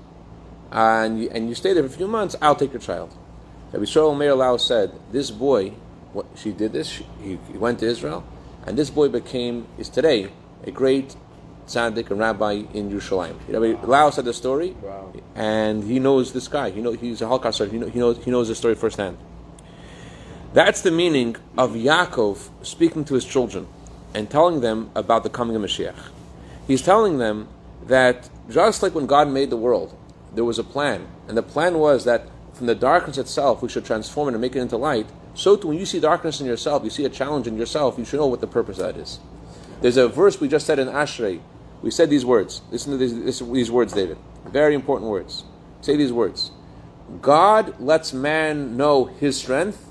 and 0.72 1.20
you, 1.20 1.29
and 1.31 1.49
you 1.49 1.55
stay 1.55 1.72
there 1.72 1.83
for 1.83 1.94
a 1.94 1.96
few 1.96 2.09
months, 2.09 2.35
I'll 2.40 2.57
take 2.57 2.72
your 2.72 2.81
child. 2.81 3.14
Rabbi 3.72 3.85
Shaul 3.85 4.16
Meir 4.16 4.35
Lau 4.35 4.57
said, 4.57 4.92
this 5.12 5.31
boy, 5.31 5.70
what 6.12 6.27
she 6.35 6.53
did 6.53 6.72
this. 6.72 6.88
She, 6.88 7.07
he, 7.20 7.38
he 7.53 7.59
went 7.59 7.81
to 7.81 7.87
Israel, 7.87 8.25
and 8.64 8.79
this 8.79 8.90
boy 8.90 9.09
became 9.09 9.66
is 9.77 9.88
today 9.88 10.31
a 10.64 10.70
great 10.70 11.14
tzaddik 11.66 12.11
and 12.11 12.20
rabbi 12.20 12.62
in 12.72 12.90
Yerushalayim. 12.90 13.37
Rabbi 13.49 13.85
Lau 13.87 14.11
said 14.11 14.25
the 14.25 14.33
story, 14.33 14.70
Wow. 14.83 15.12
and 15.35 15.85
he 15.85 15.99
knows 15.99 16.33
this 16.33 16.49
guy. 16.49 16.70
He 16.70 16.81
know 16.81 16.92
he's 16.92 17.20
a 17.20 17.27
Holocaust 17.27 17.59
survivor. 17.59 17.75
He, 17.75 17.81
know, 17.81 17.88
he 17.90 17.99
knows 17.99 18.25
he 18.25 18.31
knows 18.31 18.49
the 18.49 18.55
story 18.55 18.75
firsthand. 18.75 19.18
That's 20.52 20.80
the 20.80 20.90
meaning 20.90 21.37
of 21.59 21.72
Yaakov 21.72 22.48
speaking 22.62 23.04
to 23.06 23.14
his 23.14 23.24
children 23.24 23.66
and 24.14 24.30
telling 24.30 24.61
them 24.61 24.90
about 24.94 25.22
the 25.22 25.30
coming 25.30 25.56
of 25.56 25.62
Mashiach. 25.62 26.11
He's 26.66 26.82
telling 26.82 27.18
them 27.18 27.48
that 27.87 28.30
just 28.48 28.82
like 28.82 28.94
when 28.94 29.06
God 29.06 29.28
made 29.28 29.50
the 29.50 29.56
world, 29.56 29.96
there 30.35 30.44
was 30.44 30.59
a 30.59 30.64
plan, 30.64 31.06
and 31.28 31.37
the 31.37 31.42
plan 31.42 31.78
was 31.78 32.04
that 32.04 32.28
from 32.54 32.66
the 32.66 32.74
darkness 32.74 33.18
itself 33.18 33.62
we 33.62 33.68
should 33.68 33.85
transform 33.85 34.28
it 34.28 34.32
and 34.32 34.40
make 34.40 34.56
it 34.56 34.61
into 34.61 34.76
light. 34.76 35.06
so 35.35 35.56
too 35.56 35.68
when 35.68 35.78
you 35.78 35.85
see 35.85 36.00
darkness 36.00 36.40
in 36.40 36.46
yourself, 36.46 36.82
you 36.85 36.90
see 36.90 37.04
a 37.04 37.11
challenge 37.11 37.46
in 37.46 37.59
yourself, 37.59 37.98
you 37.98 38.04
should 38.04 38.18
know 38.18 38.26
what 38.26 38.40
the 38.40 38.46
purpose 38.46 38.78
of 38.78 38.87
that 38.87 39.00
is. 39.00 39.18
There's 39.82 39.98
a 39.98 40.09
verse 40.09 40.40
we 40.40 40.48
just 40.48 40.66
said 40.66 40.78
in 40.78 40.88
Ashrei. 40.88 41.40
We 41.82 41.90
said 41.90 42.09
these 42.09 42.24
words. 42.24 42.62
Listen 42.70 42.92
to 42.92 42.98
these, 42.98 43.40
these 43.40 43.70
words, 43.70 43.92
David. 43.92 44.16
Very 44.46 44.74
important 44.74 45.11
words. 45.11 45.44
Say 45.82 45.96
these 45.96 46.12
words. 46.12 46.50
God 47.20 47.78
lets 47.78 48.14
man 48.14 48.76
know 48.76 49.04
his 49.04 49.37
strength 49.37 49.86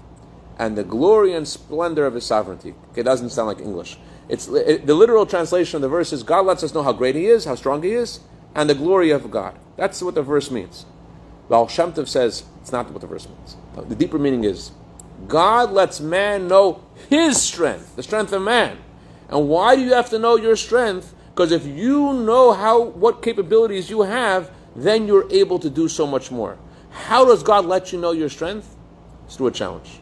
and 0.58 0.78
the 0.78 0.84
glory 0.84 1.34
and 1.34 1.48
splendor 1.48 2.06
of 2.06 2.14
his 2.14 2.26
sovereignty. 2.26 2.74
It 2.96 3.04
doesn't 3.04 3.30
sound 3.32 3.48
like 3.48 3.60
English. 3.60 3.98
It's 4.28 4.48
it, 4.48 4.86
the 4.86 4.96
literal 4.96 5.26
translation 5.26 5.78
of 5.78 5.82
the 5.82 5.90
verse 5.90 6.12
is 6.12 6.24
God 6.24 6.46
lets 6.46 6.64
us 6.64 6.74
know 6.74 6.84
how 6.84 6.94
great 6.94 7.16
He 7.16 7.28
is, 7.28 7.46
how 7.46 7.56
strong 7.56 7.84
He 7.84 7.92
is, 7.92 8.22
and 8.56 8.70
the 8.70 8.76
glory 8.76 9.12
of 9.12 9.30
God. 9.30 9.58
That's 9.78 10.02
what 10.02 10.16
the 10.16 10.24
verse 10.24 10.50
means. 10.50 10.86
Baal 11.48 11.68
Shem 11.68 11.94
Tov 11.94 12.08
says 12.08 12.44
it's 12.62 12.72
not 12.72 12.90
what 12.90 13.02
the 13.02 13.08
verse 13.08 13.28
means. 13.28 13.56
The 13.88 13.96
deeper 13.96 14.18
meaning 14.18 14.44
is 14.44 14.72
God 15.28 15.72
lets 15.72 16.00
man 16.00 16.48
know 16.48 16.84
His 17.10 17.42
strength, 17.42 17.96
the 17.96 18.04
strength 18.04 18.34
of 18.34 18.42
man. 18.42 18.80
And 19.30 19.48
why 19.48 19.76
do 19.76 19.84
you 19.84 19.94
have 19.94 20.10
to 20.10 20.20
know 20.20 20.38
your 20.38 20.56
strength? 20.56 21.14
Because 21.34 21.52
if 21.52 21.66
you 21.66 22.14
know 22.14 22.54
how 22.54 22.82
what 22.82 23.22
capabilities 23.22 23.90
you 23.90 24.02
have, 24.02 24.50
then 24.76 25.08
you're 25.08 25.32
able 25.32 25.60
to 25.60 25.70
do 25.70 25.88
so 25.88 26.08
much 26.08 26.32
more. 26.32 26.58
How 26.90 27.26
does 27.26 27.44
God 27.44 27.66
let 27.66 27.92
you 27.92 28.00
know 28.00 28.12
your 28.12 28.30
strength? 28.30 28.76
It's 29.26 29.36
through 29.36 29.48
a 29.48 29.52
challenge. 29.52 30.00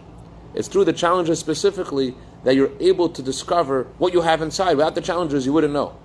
It's 0.54 0.68
through 0.68 0.86
the 0.86 0.94
challenges 0.94 1.40
specifically 1.40 2.16
that 2.44 2.56
you're 2.56 2.72
able 2.80 3.10
to 3.10 3.22
discover 3.22 3.88
what 3.98 4.14
you 4.14 4.22
have 4.22 4.42
inside. 4.42 4.78
Without 4.78 4.96
the 4.96 5.02
challenges, 5.02 5.46
you 5.46 5.54
wouldn't 5.54 5.74
know. 5.74 5.98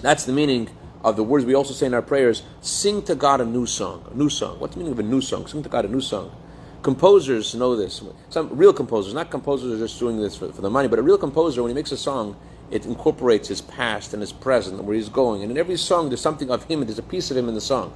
That's 0.00 0.24
the 0.24 0.32
meaning 0.32 0.68
of 1.04 1.16
the 1.16 1.24
words 1.24 1.44
we 1.44 1.54
also 1.54 1.74
say 1.74 1.86
in 1.86 1.94
our 1.94 2.02
prayers 2.02 2.42
sing 2.60 3.02
to 3.02 3.14
God 3.14 3.40
a 3.40 3.44
new 3.44 3.66
song. 3.66 4.04
A 4.10 4.14
new 4.16 4.28
song. 4.28 4.60
What's 4.60 4.74
the 4.74 4.78
meaning 4.78 4.92
of 4.92 4.98
a 4.98 5.04
new 5.04 5.20
song? 5.20 5.46
Sing 5.46 5.62
to 5.62 5.68
God 5.68 5.84
a 5.84 5.88
new 5.88 6.00
song. 6.00 6.34
Composers 6.82 7.54
know 7.54 7.76
this. 7.76 8.02
Some 8.28 8.50
real 8.56 8.72
composers, 8.72 9.14
not 9.14 9.30
composers 9.30 9.78
just 9.78 9.98
doing 9.98 10.20
this 10.20 10.36
for, 10.36 10.52
for 10.52 10.62
the 10.62 10.70
money, 10.70 10.88
but 10.88 10.98
a 10.98 11.02
real 11.02 11.18
composer, 11.18 11.62
when 11.62 11.70
he 11.70 11.74
makes 11.74 11.92
a 11.92 11.96
song, 11.96 12.36
it 12.72 12.86
incorporates 12.86 13.48
his 13.48 13.60
past 13.60 14.12
and 14.12 14.20
his 14.20 14.32
present 14.32 14.78
and 14.78 14.86
where 14.86 14.96
he's 14.96 15.08
going. 15.08 15.42
And 15.42 15.50
in 15.50 15.58
every 15.58 15.76
song, 15.76 16.08
there's 16.08 16.20
something 16.20 16.50
of 16.50 16.64
him, 16.64 16.80
there's 16.80 16.98
a 16.98 17.02
piece 17.02 17.30
of 17.30 17.36
him 17.36 17.48
in 17.48 17.54
the 17.54 17.60
song. 17.60 17.92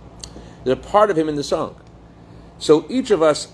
There's 0.62 0.79
a 0.79 0.81
part 0.81 1.11
of 1.11 1.19
him 1.19 1.29
in 1.29 1.35
the 1.35 1.43
song. 1.43 1.81
So 2.59 2.87
each 2.89 3.11
of 3.11 3.23
us 3.23 3.49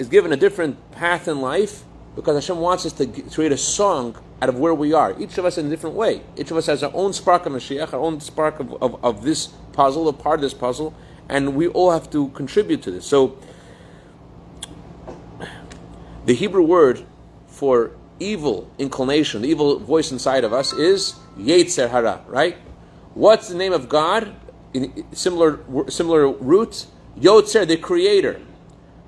is 0.00 0.08
given 0.08 0.32
a 0.32 0.36
different 0.36 0.90
path 0.92 1.28
in 1.28 1.42
life 1.42 1.84
because 2.16 2.34
Hashem 2.34 2.58
wants 2.58 2.86
us 2.86 2.92
to 2.94 3.06
create 3.06 3.52
a 3.52 3.58
song 3.58 4.16
out 4.40 4.48
of 4.48 4.58
where 4.58 4.74
we 4.74 4.94
are. 4.94 5.14
Each 5.20 5.36
of 5.36 5.44
us 5.44 5.58
in 5.58 5.66
a 5.66 5.68
different 5.68 5.94
way. 5.94 6.22
Each 6.38 6.50
of 6.50 6.56
us 6.56 6.66
has 6.66 6.82
our 6.82 6.90
own 6.94 7.12
spark 7.12 7.44
of 7.44 7.52
Mashiach, 7.52 7.92
our 7.92 8.00
own 8.00 8.18
spark 8.20 8.58
of, 8.60 8.82
of, 8.82 9.04
of 9.04 9.22
this 9.22 9.48
puzzle, 9.72 10.08
a 10.08 10.12
part 10.14 10.36
of 10.36 10.40
this 10.40 10.54
puzzle, 10.54 10.94
and 11.28 11.54
we 11.54 11.68
all 11.68 11.90
have 11.90 12.10
to 12.10 12.28
contribute 12.28 12.82
to 12.82 12.90
this. 12.90 13.04
So, 13.04 13.38
the 16.24 16.34
Hebrew 16.34 16.62
word 16.62 17.04
for 17.46 17.92
evil 18.18 18.70
inclination, 18.78 19.42
the 19.42 19.48
evil 19.48 19.78
voice 19.78 20.10
inside 20.12 20.44
of 20.44 20.52
us, 20.54 20.72
is 20.72 21.14
Yetzer 21.36 21.90
Hara, 21.90 22.22
right? 22.26 22.56
What's 23.12 23.48
the 23.48 23.54
name 23.54 23.74
of 23.74 23.90
God? 23.90 24.34
In 24.72 25.04
similar, 25.12 25.60
similar 25.90 26.26
root? 26.28 26.86
Yotzer, 27.18 27.66
the 27.66 27.76
creator. 27.76 28.40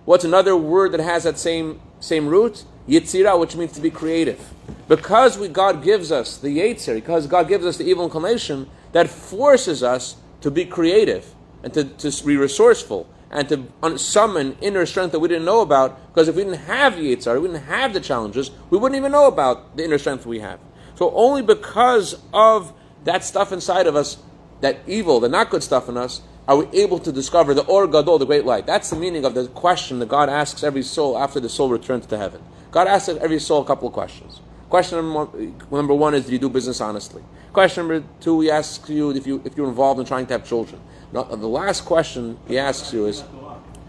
What's 0.05 0.25
another 0.25 0.57
word 0.57 0.93
that 0.93 1.01
has 1.01 1.25
that 1.25 1.39
same, 1.39 1.81
same 2.01 2.27
root? 2.27 2.65
Yitzira, 2.89 3.39
which 3.39 3.55
means 3.55 3.73
to 3.73 3.81
be 3.81 3.91
creative. 3.91 4.53
Because 4.89 5.39
we, 5.39 5.49
God 5.49 5.83
gives 5.83 6.11
us 6.11 6.37
the 6.37 6.59
Yitzir, 6.59 6.95
because 6.95 7.27
God 7.27 7.47
gives 7.49 7.65
us 7.65 7.77
the 7.77 7.85
evil 7.85 8.05
inclination, 8.05 8.69
that 8.93 9.09
forces 9.09 9.83
us 9.83 10.17
to 10.41 10.51
be 10.51 10.65
creative 10.65 11.35
and 11.63 11.73
to, 11.75 11.85
to 11.85 12.27
be 12.27 12.37
resourceful 12.37 13.09
and 13.31 13.49
to 13.49 13.99
summon 13.99 14.57
inner 14.61 14.85
strength 14.85 15.13
that 15.13 15.21
we 15.21 15.29
didn't 15.29 15.45
know 15.45 15.61
about. 15.61 16.13
Because 16.13 16.29
if 16.29 16.35
we 16.35 16.43
didn't 16.43 16.61
have 16.61 16.95
Yitzhar, 16.95 17.41
we 17.41 17.49
didn't 17.49 17.65
have 17.65 17.95
the 17.95 18.01
challenges, 18.01 18.51
we 18.71 18.79
wouldn't 18.79 18.99
even 18.99 19.13
know 19.13 19.27
about 19.27 19.77
the 19.77 19.85
inner 19.85 19.99
strength 19.99 20.27
we 20.27 20.41
have. 20.41 20.59
So 20.97 21.11
only 21.13 21.43
because 21.43 22.21
of 22.35 22.73
that 23.05 23.25
stuff 23.25 23.53
inside 23.53 23.87
of 23.87 23.97
us, 23.97 24.19
that 24.61 24.81
evil, 24.87 25.21
the 25.21 25.29
not 25.29 25.49
good 25.51 25.63
stuff 25.63 25.89
in 25.89 25.97
us, 25.97 26.21
are 26.49 26.57
we 26.57 26.67
able 26.79 26.99
to 26.99 27.13
discover 27.13 27.55
the 27.55 27.65
Or 27.65 27.87
Gadol, 27.87 28.19
the 28.19 28.27
great 28.27 28.45
light. 28.45 28.67
That's 28.67 28.91
the 28.91 28.97
meaning 28.97 29.25
of 29.25 29.35
the 29.35 29.47
question 29.49 30.01
that 30.01 30.09
God 30.09 30.29
asks 30.29 30.65
every 30.65 30.83
soul 30.83 31.17
after 31.17 31.39
the 31.39 31.49
soul 31.49 31.69
returns 31.69 32.07
to 32.07 32.19
heaven. 32.19 32.43
God 32.71 32.89
asks 32.89 33.09
every 33.09 33.39
soul 33.39 33.63
a 33.63 33.65
couple 33.65 33.89
of 33.89 33.95
questions. 33.95 34.41
Question 34.69 34.99
number 34.99 35.95
one 35.95 36.15
is, 36.15 36.27
do 36.27 36.33
you 36.33 36.39
do 36.39 36.49
business 36.49 36.81
honestly? 36.81 37.23
Question 37.53 37.87
number 37.87 38.07
two, 38.21 38.41
he 38.41 38.51
asks 38.51 38.89
you 38.89 39.11
if, 39.11 39.27
you 39.27 39.43
if 39.45 39.57
you're 39.57 39.69
involved 39.69 40.01
in 40.01 40.07
trying 40.07 40.27
to 40.27 40.33
have 40.33 40.47
children. 40.47 40.81
Now, 41.13 41.25
the 41.25 41.47
last 41.47 41.85
question 41.85 42.39
he 42.49 42.59
asks 42.59 42.93
you 42.93 43.07
is, 43.07 43.21
do 43.21 43.29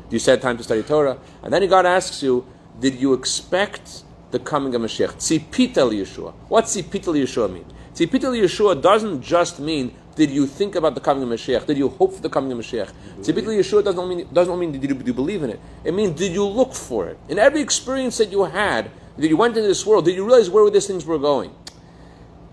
you 0.10 0.20
set 0.20 0.42
time 0.42 0.58
to 0.58 0.64
study 0.64 0.84
Torah? 0.84 1.18
And 1.42 1.54
then 1.54 1.68
God 1.70 1.86
asks 1.86 2.22
you, 2.22 2.46
did 2.80 2.96
you 2.96 3.14
expect 3.14 4.04
the 4.32 4.40
coming 4.40 4.76
of 4.76 4.82
Mashiach? 4.82 5.14
Tzipita 5.14 5.90
Yeshua. 5.90 6.34
What 6.50 6.66
tzipita 6.66 7.14
Yeshua 7.16 7.52
mean? 7.52 7.66
Tzipita 7.94 8.38
Yeshua 8.38 8.82
doesn't 8.82 9.22
just 9.22 9.60
mean 9.62 9.96
did 10.16 10.30
you 10.30 10.46
think 10.46 10.76
about 10.76 10.96
the 10.96 11.02
coming 11.02 11.24
of 11.24 11.30
Mashiach? 11.30 11.66
Did 11.66 11.78
you 11.78 11.90
hope 11.90 12.14
for 12.14 12.22
the 12.22 12.30
coming 12.30 12.52
of 12.52 12.60
Mashiach? 12.60 12.92
Tzipita, 13.20 13.48
Yeshua 13.48 13.84
doesn't 13.84 14.08
mean 14.08 14.28
doesn't 14.32 14.60
mean 14.60 14.72
did 14.72 14.84
you, 14.84 14.96
did 14.96 15.08
you 15.08 15.14
believe 15.14 15.44
in 15.44 15.50
it. 15.50 15.60
It 15.84 15.94
means 15.94 16.18
did 16.18 16.34
you 16.34 16.46
look 16.46 16.74
for 16.74 17.08
it? 17.08 17.18
In 17.30 17.40
every 17.40 17.62
experience 17.62 18.18
that 18.18 18.32
you 18.32 18.44
had, 18.44 18.92
that 19.18 19.28
you 19.28 19.38
went 19.38 19.58
into 19.58 19.68
this 19.68 19.86
world, 19.86 20.06
did 20.06 20.16
you 20.16 20.26
realize 20.26 20.50
where 20.50 20.70
these 20.70 20.88
things 20.88 21.06
were 21.06 21.20
going? 21.20 21.54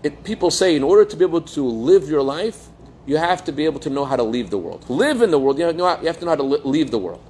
It, 0.03 0.23
people 0.23 0.49
say 0.49 0.75
in 0.75 0.83
order 0.83 1.05
to 1.05 1.15
be 1.15 1.23
able 1.23 1.41
to 1.41 1.63
live 1.63 2.09
your 2.09 2.23
life, 2.23 2.67
you 3.05 3.17
have 3.17 3.43
to 3.45 3.51
be 3.51 3.65
able 3.65 3.79
to 3.81 3.89
know 3.89 4.05
how 4.05 4.15
to 4.15 4.23
leave 4.23 4.49
the 4.49 4.57
world. 4.57 4.89
Live 4.89 5.21
in 5.21 5.31
the 5.31 5.39
world, 5.39 5.59
you 5.59 5.67
you 5.67 5.85
have 5.85 6.19
to 6.19 6.25
know 6.25 6.31
how 6.31 6.35
to 6.35 6.43
leave 6.43 6.89
the 6.91 6.97
world. 6.97 7.21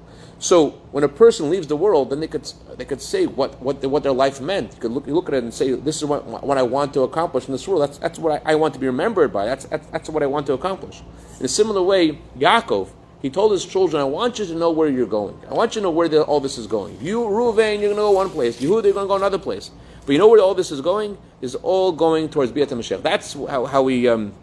So 0.41 0.71
when 0.91 1.03
a 1.03 1.07
person 1.07 1.51
leaves 1.51 1.67
the 1.67 1.75
world, 1.75 2.09
then 2.09 2.19
they 2.19 2.27
could 2.27 2.51
they 2.75 2.83
could 2.83 2.99
say 2.99 3.27
what 3.27 3.61
what, 3.61 3.79
the, 3.79 3.87
what 3.87 4.01
their 4.01 4.11
life 4.11 4.41
meant. 4.41 4.73
You 4.73 4.79
could 4.79 4.91
look 4.91 5.05
you 5.05 5.13
look 5.13 5.27
at 5.27 5.35
it 5.35 5.43
and 5.43 5.53
say, 5.53 5.71
"This 5.73 5.97
is 5.97 6.05
what, 6.05 6.25
what 6.25 6.57
I 6.57 6.63
want 6.63 6.95
to 6.95 7.01
accomplish 7.01 7.45
in 7.45 7.51
this 7.51 7.67
world. 7.67 7.83
That's 7.83 7.99
that's 7.99 8.17
what 8.17 8.41
I, 8.41 8.53
I 8.53 8.55
want 8.55 8.73
to 8.73 8.79
be 8.79 8.87
remembered 8.87 9.31
by. 9.31 9.45
That's, 9.45 9.65
that's 9.65 9.85
that's 9.87 10.09
what 10.09 10.23
I 10.23 10.25
want 10.25 10.47
to 10.47 10.53
accomplish." 10.53 11.03
In 11.39 11.45
a 11.45 11.47
similar 11.47 11.83
way, 11.83 12.17
Yaakov 12.39 12.89
he 13.21 13.29
told 13.29 13.51
his 13.51 13.63
children, 13.63 14.01
"I 14.01 14.05
want 14.05 14.39
you 14.39 14.47
to 14.47 14.55
know 14.55 14.71
where 14.71 14.89
you're 14.89 15.05
going. 15.05 15.39
I 15.47 15.53
want 15.53 15.75
you 15.75 15.81
to 15.81 15.83
know 15.83 15.91
where 15.91 16.09
the, 16.09 16.23
all 16.23 16.39
this 16.39 16.57
is 16.57 16.65
going. 16.65 16.97
You, 16.99 17.21
Ruvain, 17.21 17.79
you're 17.79 17.93
going 17.93 17.97
to 17.97 18.09
go 18.09 18.09
one 18.09 18.31
place. 18.31 18.59
Yehuda, 18.59 18.85
you're 18.85 18.93
going 18.93 19.05
to 19.05 19.13
go 19.13 19.15
another 19.15 19.37
place. 19.37 19.69
But 20.07 20.13
you 20.13 20.17
know 20.17 20.27
where 20.27 20.41
all 20.41 20.55
this 20.55 20.71
is 20.71 20.81
going? 20.81 21.19
Is 21.41 21.53
all 21.53 21.91
going 21.91 22.29
towards 22.29 22.51
Beit 22.51 22.69
Mashiach. 22.69 23.03
That's 23.03 23.33
how, 23.33 23.65
how 23.65 23.83
we 23.83 24.07
um, 24.07 24.33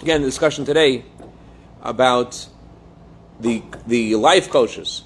again 0.00 0.22
the 0.22 0.26
discussion 0.26 0.64
today 0.64 1.04
about 1.82 2.46
the 3.40 3.62
the 3.86 4.14
life 4.14 4.48
coaches 4.48 5.02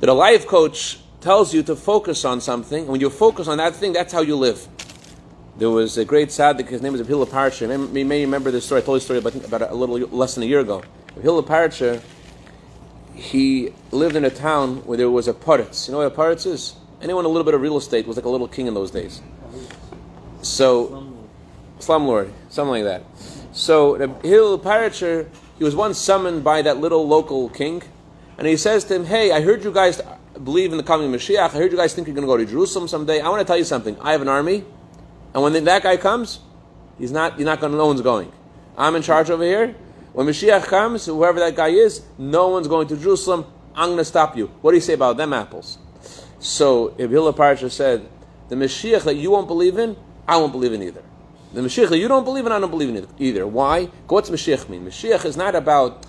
that 0.00 0.08
a 0.08 0.14
life 0.14 0.46
coach 0.46 0.98
tells 1.20 1.52
you 1.54 1.62
to 1.62 1.76
focus 1.76 2.24
on 2.24 2.40
something, 2.40 2.80
and 2.80 2.88
when 2.88 3.00
you 3.00 3.10
focus 3.10 3.46
on 3.46 3.58
that 3.58 3.74
thing, 3.74 3.92
that's 3.92 4.12
how 4.12 4.22
you 4.22 4.34
live. 4.36 4.66
There 5.58 5.68
was 5.68 5.98
a 5.98 6.06
great 6.06 6.28
tzaddik, 6.28 6.68
his 6.68 6.80
name 6.80 6.94
is 6.94 7.02
Abhila 7.02 7.30
Parcha. 7.30 7.66
You 7.66 8.04
may 8.04 8.22
remember 8.22 8.50
this 8.50 8.64
story, 8.64 8.80
I 8.80 8.84
told 8.84 8.96
this 8.96 9.04
story 9.04 9.18
about, 9.18 9.34
about 9.36 9.70
a 9.70 9.74
little 9.74 9.98
less 10.08 10.34
than 10.34 10.42
a 10.42 10.46
year 10.46 10.60
ago. 10.60 10.82
Abhila 11.16 11.46
Parcha, 11.46 12.00
he 13.14 13.74
lived 13.90 14.16
in 14.16 14.24
a 14.24 14.30
town 14.30 14.78
where 14.86 14.96
there 14.96 15.10
was 15.10 15.28
a 15.28 15.34
paritz. 15.34 15.86
You 15.86 15.92
know 15.92 15.98
what 15.98 16.06
a 16.10 16.16
paritz 16.16 16.46
is? 16.46 16.76
Anyone 17.02 17.24
with 17.24 17.30
a 17.30 17.32
little 17.32 17.44
bit 17.44 17.52
of 17.52 17.60
real 17.60 17.76
estate 17.76 18.06
was 18.06 18.16
like 18.16 18.24
a 18.24 18.28
little 18.30 18.48
king 18.48 18.66
in 18.66 18.74
those 18.74 18.90
days. 18.90 19.20
So, 20.40 21.12
slumlord, 21.78 22.30
something 22.48 22.82
like 22.82 22.84
that. 22.84 23.04
So, 23.52 23.98
Abhila 23.98 24.62
Parcha, 24.62 25.26
he 25.58 25.64
was 25.64 25.76
once 25.76 25.98
summoned 25.98 26.42
by 26.42 26.62
that 26.62 26.78
little 26.78 27.06
local 27.06 27.50
king, 27.50 27.82
and 28.40 28.48
he 28.48 28.56
says 28.56 28.84
to 28.84 28.94
him, 28.94 29.04
Hey, 29.04 29.32
I 29.32 29.42
heard 29.42 29.62
you 29.62 29.70
guys 29.70 30.00
believe 30.42 30.72
in 30.72 30.78
the 30.78 30.82
coming 30.82 31.12
Mashiach. 31.12 31.50
I 31.54 31.58
heard 31.58 31.70
you 31.70 31.76
guys 31.76 31.92
think 31.92 32.08
you're 32.08 32.14
going 32.14 32.26
to 32.26 32.32
go 32.32 32.38
to 32.38 32.46
Jerusalem 32.46 32.88
someday. 32.88 33.20
I 33.20 33.28
want 33.28 33.40
to 33.40 33.44
tell 33.44 33.58
you 33.58 33.64
something. 33.64 33.98
I 34.00 34.12
have 34.12 34.22
an 34.22 34.28
army, 34.28 34.64
and 35.34 35.42
when 35.42 35.52
that 35.62 35.82
guy 35.82 35.98
comes, 35.98 36.40
he's 36.98 37.12
not, 37.12 37.38
you're 37.38 37.44
not 37.44 37.60
going 37.60 37.72
to, 37.72 37.76
no 37.76 37.86
one's 37.86 38.00
going. 38.00 38.32
I'm 38.78 38.96
in 38.96 39.02
charge 39.02 39.28
over 39.28 39.44
here. 39.44 39.76
When 40.14 40.26
Mashiach 40.26 40.64
comes, 40.64 41.04
whoever 41.04 41.38
that 41.38 41.54
guy 41.54 41.68
is, 41.68 42.02
no 42.16 42.48
one's 42.48 42.66
going 42.66 42.88
to 42.88 42.96
Jerusalem. 42.96 43.44
I'm 43.74 43.88
going 43.88 43.98
to 43.98 44.06
stop 44.06 44.38
you. 44.38 44.46
What 44.62 44.70
do 44.70 44.78
you 44.78 44.80
say 44.80 44.94
about 44.94 45.18
them 45.18 45.34
apples? 45.34 45.76
So 46.38 46.88
Ibhila 46.98 47.36
Parsha 47.36 47.70
said, 47.70 48.08
the 48.48 48.56
Mashiach 48.56 49.04
that 49.04 49.16
you 49.16 49.30
won't 49.30 49.48
believe 49.48 49.78
in, 49.78 49.96
I 50.26 50.38
won't 50.38 50.52
believe 50.52 50.72
in 50.72 50.82
either. 50.82 51.02
The 51.52 51.60
Mashiach 51.60 51.90
that 51.90 51.98
you 51.98 52.08
don't 52.08 52.24
believe 52.24 52.46
in, 52.46 52.52
I 52.52 52.58
don't 52.58 52.70
believe 52.70 52.88
in 52.88 53.06
either. 53.18 53.46
Why? 53.46 53.84
What's 54.08 54.30
Mashiach 54.30 54.70
mean? 54.70 54.86
Mashiach 54.86 55.26
is 55.26 55.36
not 55.36 55.54
about 55.54 56.06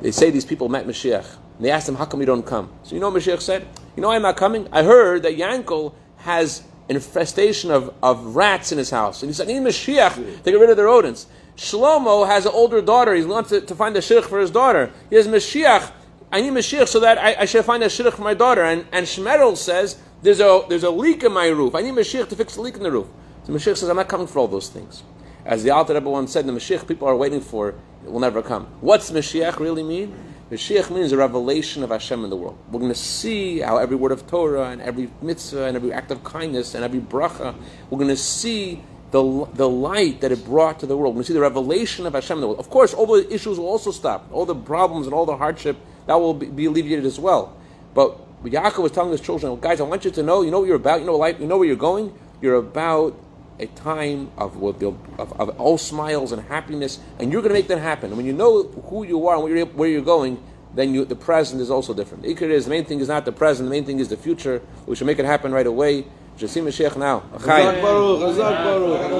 they 0.00 0.10
say 0.10 0.30
these 0.30 0.44
people 0.44 0.68
met 0.68 0.86
Mashiach. 0.86 1.36
And 1.56 1.64
they 1.64 1.70
asked 1.70 1.88
him, 1.88 1.94
How 1.94 2.04
come 2.04 2.20
you 2.20 2.26
don't 2.26 2.44
come? 2.44 2.70
So 2.82 2.94
you 2.94 3.00
know 3.00 3.10
what 3.10 3.22
Mashiach 3.22 3.40
said? 3.40 3.66
You 3.96 4.02
know 4.02 4.10
I'm 4.10 4.22
not 4.22 4.36
coming? 4.36 4.68
I 4.72 4.82
heard 4.82 5.22
that 5.22 5.36
Yankel 5.36 5.94
has 6.18 6.62
infestation 6.88 7.70
of, 7.70 7.92
of 8.02 8.36
rats 8.36 8.72
in 8.72 8.78
his 8.78 8.90
house. 8.90 9.22
And 9.22 9.30
he 9.30 9.34
said, 9.34 9.48
I 9.48 9.52
need 9.52 9.62
Mashiach 9.62 10.42
to 10.44 10.50
get 10.50 10.60
rid 10.60 10.70
of 10.70 10.76
the 10.76 10.84
rodents. 10.84 11.26
Shlomo 11.56 12.26
has 12.26 12.44
an 12.44 12.52
older 12.52 12.82
daughter. 12.82 13.14
He 13.14 13.24
wants 13.24 13.50
to, 13.50 13.60
to 13.60 13.74
find 13.74 13.96
a 13.96 14.00
shidduch 14.00 14.24
for 14.24 14.38
his 14.38 14.50
daughter. 14.50 14.92
He 15.08 15.16
has 15.16 15.26
Mashiach. 15.26 15.90
I 16.30 16.42
need 16.42 16.52
Mashiach 16.52 16.88
so 16.88 17.00
that 17.00 17.18
I, 17.18 17.42
I 17.42 17.44
should 17.46 17.64
find 17.64 17.82
a 17.82 17.86
shidduch 17.86 18.12
for 18.12 18.22
my 18.22 18.34
daughter. 18.34 18.62
And, 18.62 18.86
and 18.92 19.06
Shmerel 19.06 19.56
says, 19.56 19.98
there's 20.22 20.40
a, 20.40 20.64
there's 20.68 20.84
a 20.84 20.90
leak 20.90 21.22
in 21.22 21.32
my 21.32 21.48
roof. 21.48 21.74
I 21.74 21.82
need 21.82 21.94
Mashiach 21.94 22.28
to 22.28 22.36
fix 22.36 22.56
the 22.56 22.60
leak 22.60 22.76
in 22.76 22.82
the 22.82 22.92
roof. 22.92 23.08
So 23.44 23.52
Mashiach 23.52 23.78
says, 23.78 23.88
I'm 23.88 23.96
not 23.96 24.08
coming 24.08 24.26
for 24.26 24.40
all 24.40 24.48
those 24.48 24.68
things. 24.68 25.02
As 25.46 25.62
the 25.62 25.70
Alter 25.70 25.94
Rebbe 25.94 26.10
once 26.10 26.32
said, 26.32 26.44
the 26.44 26.52
Mashiach 26.52 26.88
people 26.88 27.06
are 27.06 27.14
waiting 27.14 27.40
for 27.40 27.76
will 28.02 28.18
never 28.18 28.42
come. 28.42 28.66
What's 28.80 29.10
Mashiach 29.12 29.60
really 29.60 29.84
mean? 29.84 30.12
Mashiach 30.50 30.90
means 30.90 31.12
a 31.12 31.16
revelation 31.16 31.84
of 31.84 31.90
Hashem 31.90 32.24
in 32.24 32.30
the 32.30 32.36
world. 32.36 32.58
We're 32.70 32.80
going 32.80 32.92
to 32.92 32.98
see 32.98 33.60
how 33.60 33.78
every 33.78 33.96
word 33.96 34.10
of 34.10 34.26
Torah 34.26 34.70
and 34.70 34.82
every 34.82 35.08
mitzvah 35.22 35.66
and 35.66 35.76
every 35.76 35.92
act 35.92 36.10
of 36.10 36.24
kindness 36.24 36.74
and 36.74 36.82
every 36.84 37.00
bracha, 37.00 37.54
we're 37.90 37.98
going 37.98 38.10
to 38.10 38.16
see 38.16 38.82
the, 39.12 39.48
the 39.54 39.68
light 39.68 40.20
that 40.20 40.32
it 40.32 40.44
brought 40.44 40.80
to 40.80 40.86
the 40.86 40.96
world. 40.96 41.14
We're 41.14 41.18
going 41.18 41.24
to 41.24 41.28
see 41.28 41.34
the 41.34 41.40
revelation 41.40 42.06
of 42.06 42.14
Hashem 42.14 42.38
in 42.38 42.40
the 42.40 42.48
world. 42.48 42.58
Of 42.58 42.68
course, 42.68 42.92
all 42.92 43.06
the 43.06 43.32
issues 43.32 43.58
will 43.58 43.68
also 43.68 43.92
stop. 43.92 44.28
All 44.32 44.46
the 44.46 44.54
problems 44.54 45.06
and 45.06 45.14
all 45.14 45.26
the 45.26 45.36
hardship, 45.36 45.76
that 46.06 46.14
will 46.14 46.34
be, 46.34 46.46
be 46.46 46.66
alleviated 46.66 47.06
as 47.06 47.20
well. 47.20 47.56
But 47.94 48.42
Yaakov 48.42 48.82
was 48.82 48.92
telling 48.92 49.12
his 49.12 49.20
children, 49.20 49.58
guys, 49.60 49.80
I 49.80 49.84
want 49.84 50.04
you 50.04 50.10
to 50.10 50.22
know, 50.24 50.42
you 50.42 50.50
know 50.50 50.60
what 50.60 50.66
you're 50.66 50.76
about, 50.76 51.00
you 51.00 51.06
know 51.06 51.16
life, 51.16 51.38
you 51.40 51.46
know 51.46 51.58
where 51.58 51.66
you're 51.66 51.76
going? 51.76 52.16
You're 52.40 52.56
about 52.56 53.18
a 53.58 53.66
time 53.66 54.30
of, 54.36 54.62
of, 54.62 54.82
of 55.18 55.60
all 55.60 55.78
smiles 55.78 56.32
and 56.32 56.42
happiness, 56.48 56.98
and 57.18 57.32
you're 57.32 57.42
going 57.42 57.50
to 57.50 57.58
make 57.58 57.68
that 57.68 57.78
happen. 57.78 58.10
And 58.10 58.16
when 58.16 58.26
you 58.26 58.32
know 58.32 58.64
who 58.64 59.04
you 59.04 59.26
are 59.28 59.36
and 59.36 59.44
where 59.44 59.56
you're, 59.56 59.66
where 59.66 59.88
you're 59.88 60.02
going, 60.02 60.42
then 60.74 60.92
you, 60.92 61.04
the 61.04 61.16
present 61.16 61.60
is 61.60 61.70
also 61.70 61.94
different. 61.94 62.22
The 62.22 62.34
Ikar 62.34 62.50
is 62.50 62.64
the 62.64 62.70
main 62.70 62.84
thing 62.84 63.00
is 63.00 63.08
not 63.08 63.24
the 63.24 63.32
present, 63.32 63.66
the 63.66 63.70
main 63.70 63.84
thing 63.84 63.98
is 63.98 64.08
the 64.08 64.16
future. 64.16 64.62
We 64.86 64.94
should 64.94 65.06
make 65.06 65.18
it 65.18 65.24
happen 65.24 65.52
right 65.52 65.66
away. 65.66 66.04
Just 66.36 66.52
see 66.52 66.60
Mashiach 66.60 66.96
now. 66.96 67.20
Chazak 67.32 67.80
Baruch, 67.80 68.36
Chazak 68.36 68.64
Baruch. 68.64 69.16